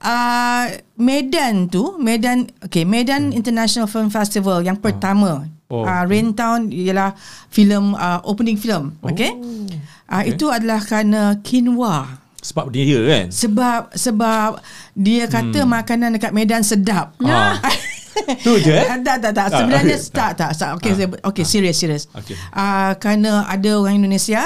[0.00, 0.64] uh,
[0.96, 5.44] Medan tu Medan okay Medan International Film Festival yang pertama.
[5.44, 5.52] Hmm.
[5.66, 7.16] Oh, uh, Rain Town ialah
[7.48, 8.96] filem uh, opening film.
[9.00, 9.32] Okay.
[9.32, 9.64] Uh,
[10.04, 10.36] Okay.
[10.36, 12.20] Itu adalah kerana Kinwa.
[12.38, 14.60] sebab dia kan Sebab sebab
[14.92, 17.16] dia kata makanan dekat Medan sedap.
[17.24, 17.56] Ah.
[18.44, 18.84] Tu je eh?
[19.00, 20.12] Tak tak tak Ah, sebenarnya okay.
[20.12, 22.04] tak tak tak okey saya okey serius serius.
[22.12, 22.36] Okay.
[22.52, 24.44] Ah kerana ada orang Indonesia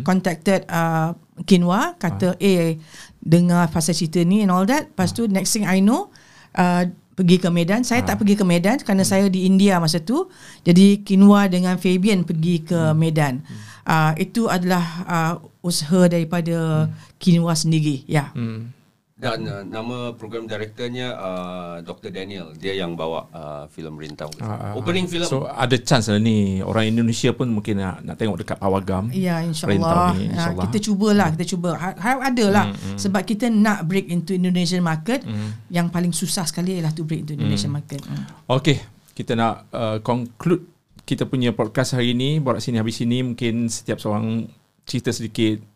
[0.00, 1.12] contacted uh,
[1.42, 2.78] Kinwa kata eh
[3.18, 4.86] dengar pasal cerita ni and all that.
[4.88, 6.08] Lepas tu next thing I know
[6.54, 7.84] uh, pergi ke Medan.
[7.84, 10.30] Saya tak pergi ke Medan kerana saya di India masa tu.
[10.64, 13.44] Jadi Kinwa dengan Fabian pergi ke Medan.
[13.84, 16.88] Uh, itu adalah uh, usaha daripada
[17.20, 18.06] Kinwa sendiri.
[18.08, 18.32] Ya.
[18.32, 18.79] hmm.
[19.20, 22.08] Dan uh, nama program directornya uh, Dr.
[22.08, 22.56] Daniel.
[22.56, 24.32] Dia yang bawa uh, filem Rintau.
[24.40, 25.28] Ah, ah, Opening film.
[25.28, 26.64] So ada chance lah ni.
[26.64, 30.64] Orang Indonesia pun mungkin nak, nak tengok dekat Pawagam Ya Rentau insyaAllah ni, ya, insyaAllah.
[30.64, 31.70] Kita cubalah Kita cuba.
[31.76, 32.66] Ha- Harap ada lah.
[32.96, 35.20] Sebab kita nak break into Indonesian market.
[35.68, 38.00] Yang paling susah sekali Ialah to break into Indonesian market.
[38.08, 38.24] Hmm.
[38.48, 38.80] Okay
[39.12, 40.64] Kita nak uh, conclude
[41.04, 42.40] Kita punya podcast hari ni.
[42.40, 43.20] Borak sini habis sini.
[43.20, 44.48] Mungkin setiap seorang
[44.88, 45.69] Cerita sedikit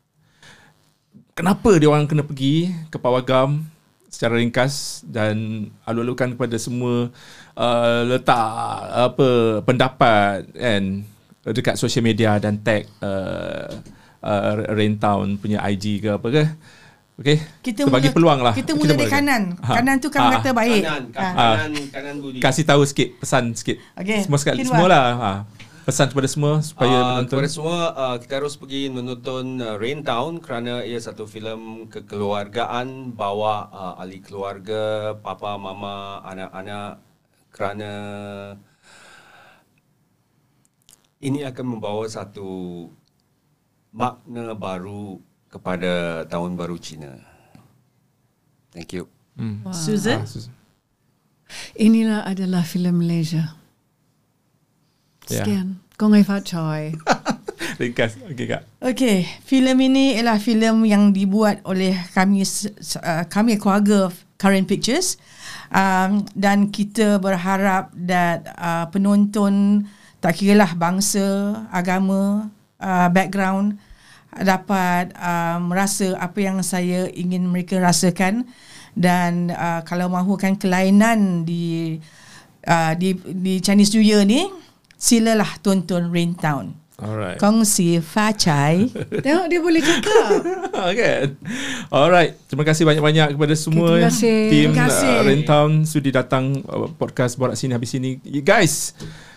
[1.35, 3.67] Kenapa dia orang kena pergi Ke Pawagam
[4.07, 7.11] Secara ringkas Dan alu-alukan kepada semua
[7.53, 8.47] uh, Letak
[8.89, 9.29] apa
[9.67, 11.03] Pendapat kan
[11.45, 13.67] Dekat social media Dan tag uh,
[14.23, 16.45] uh, Rain Town punya IG ke apa ke
[17.15, 19.15] Okay kita bagi peluang lah Kita mula dari mulakan.
[19.23, 19.73] kanan Ha.
[19.79, 20.31] Kanan tu kan Ha.
[20.35, 21.27] kata baik Kanan, Ha.
[21.31, 22.39] kanan, kanan Budi.
[22.39, 23.79] kasih tahu sikit pesan sikit.
[23.95, 25.07] Okey, Semua sekali semua lah.
[25.15, 25.31] Ha.
[25.85, 27.29] Pesan kepada semua supaya Uh, menonton.
[27.31, 33.13] kepada semua uh, kita harus pergi menonton uh, Rain Town kerana ia satu filem kekeluargaan
[33.13, 37.05] bawa uh, ahli keluarga, papa, mama, anak-anak
[37.51, 37.93] kerana
[41.21, 42.89] ini akan membawa satu
[43.91, 47.13] makna baru kepada tahun baru Cina.
[48.73, 49.05] Thank you.
[49.37, 49.69] Hmm.
[49.71, 50.51] Susan Ah, sus-
[51.77, 53.55] Inilah adalah filem Malaysia.
[55.29, 55.81] Sekian.
[55.95, 56.91] Kong Fat Choi.
[57.81, 58.19] Ringkas.
[58.31, 58.63] Okey kak.
[58.83, 65.17] Okey, filem ini ialah filem yang dibuat oleh kami uh, kami keluarga Current Pictures
[65.71, 69.87] um, dan kita berharap that uh, penonton
[70.19, 72.51] tak kiralah bangsa, agama,
[72.83, 73.79] uh, background
[74.35, 78.51] dapat uh, merasa apa yang saya ingin mereka rasakan
[78.99, 81.99] dan uh, kalau mahukan kelainan di
[82.67, 84.51] uh, di di Chinese New Year ni
[85.05, 86.73] silalah tonton Rain Town.
[86.97, 87.37] Alright.
[87.37, 88.89] Kongsi Fa Chai.
[89.25, 90.41] Tengok dia boleh cakap.
[91.05, 91.27] kan?
[91.93, 92.41] Alright.
[92.49, 94.39] Terima kasih banyak-banyak kepada semua terima kasih.
[94.49, 95.13] tim Terima kasih.
[95.13, 98.17] uh, Rentown sudi datang uh, podcast Borak Sini Habis Sini.
[98.25, 98.95] You guys,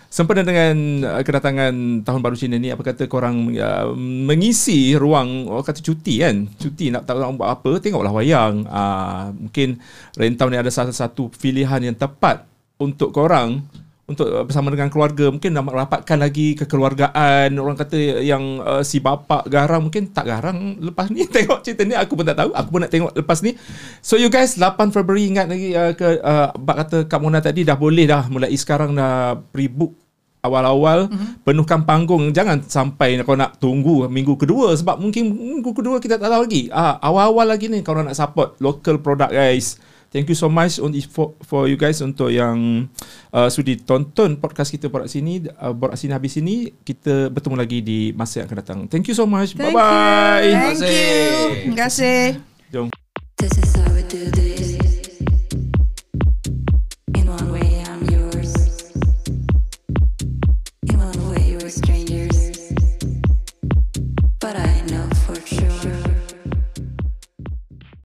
[0.08, 5.66] sempena dengan uh, kedatangan Tahun Baru Cina ni, apa kata korang uh, mengisi ruang, orang
[5.66, 6.48] kata cuti kan?
[6.56, 8.64] Cuti nak tahu nak buat apa, tengoklah wayang.
[8.64, 9.82] Uh, mungkin
[10.16, 12.46] Rentown ni ada salah satu pilihan yang tepat
[12.78, 13.66] untuk korang
[14.08, 15.28] untuk uh, bersama dengan keluarga.
[15.28, 17.52] Mungkin nak rapatkan lagi kekeluargaan.
[17.60, 21.28] Orang kata yang uh, si bapa garang mungkin tak garang lepas ni.
[21.36, 22.50] Tengok cerita ni aku pun tak tahu.
[22.56, 23.54] Aku pun nak tengok lepas ni.
[24.00, 27.68] So you guys 8 Februari ingat lagi uh, ke uh, bak kata Kak Mona tadi
[27.68, 28.24] dah boleh dah.
[28.32, 29.92] Mulai sekarang dah pre-book
[30.40, 31.12] awal-awal.
[31.12, 31.44] Mm-hmm.
[31.44, 32.32] penuhkan panggung.
[32.32, 36.72] Jangan sampai kau nak tunggu minggu kedua sebab mungkin minggu kedua kita tak tahu lagi.
[36.72, 39.76] Ah awal-awal lagi ni kau nak support local product guys
[40.08, 42.88] Thank you so much untuk for, for you guys untuk yang
[43.28, 47.98] uh, sudi tonton podcast kita pada sini uh, sini habis sini kita bertemu lagi di
[48.16, 48.78] masa yang akan datang.
[48.88, 49.52] Thank you so much.
[49.52, 50.48] Bye bye.
[50.48, 51.68] Thank you.
[51.68, 52.40] Terima kasih.
[52.72, 52.88] Jom.
[53.36, 54.47] This is how we do this.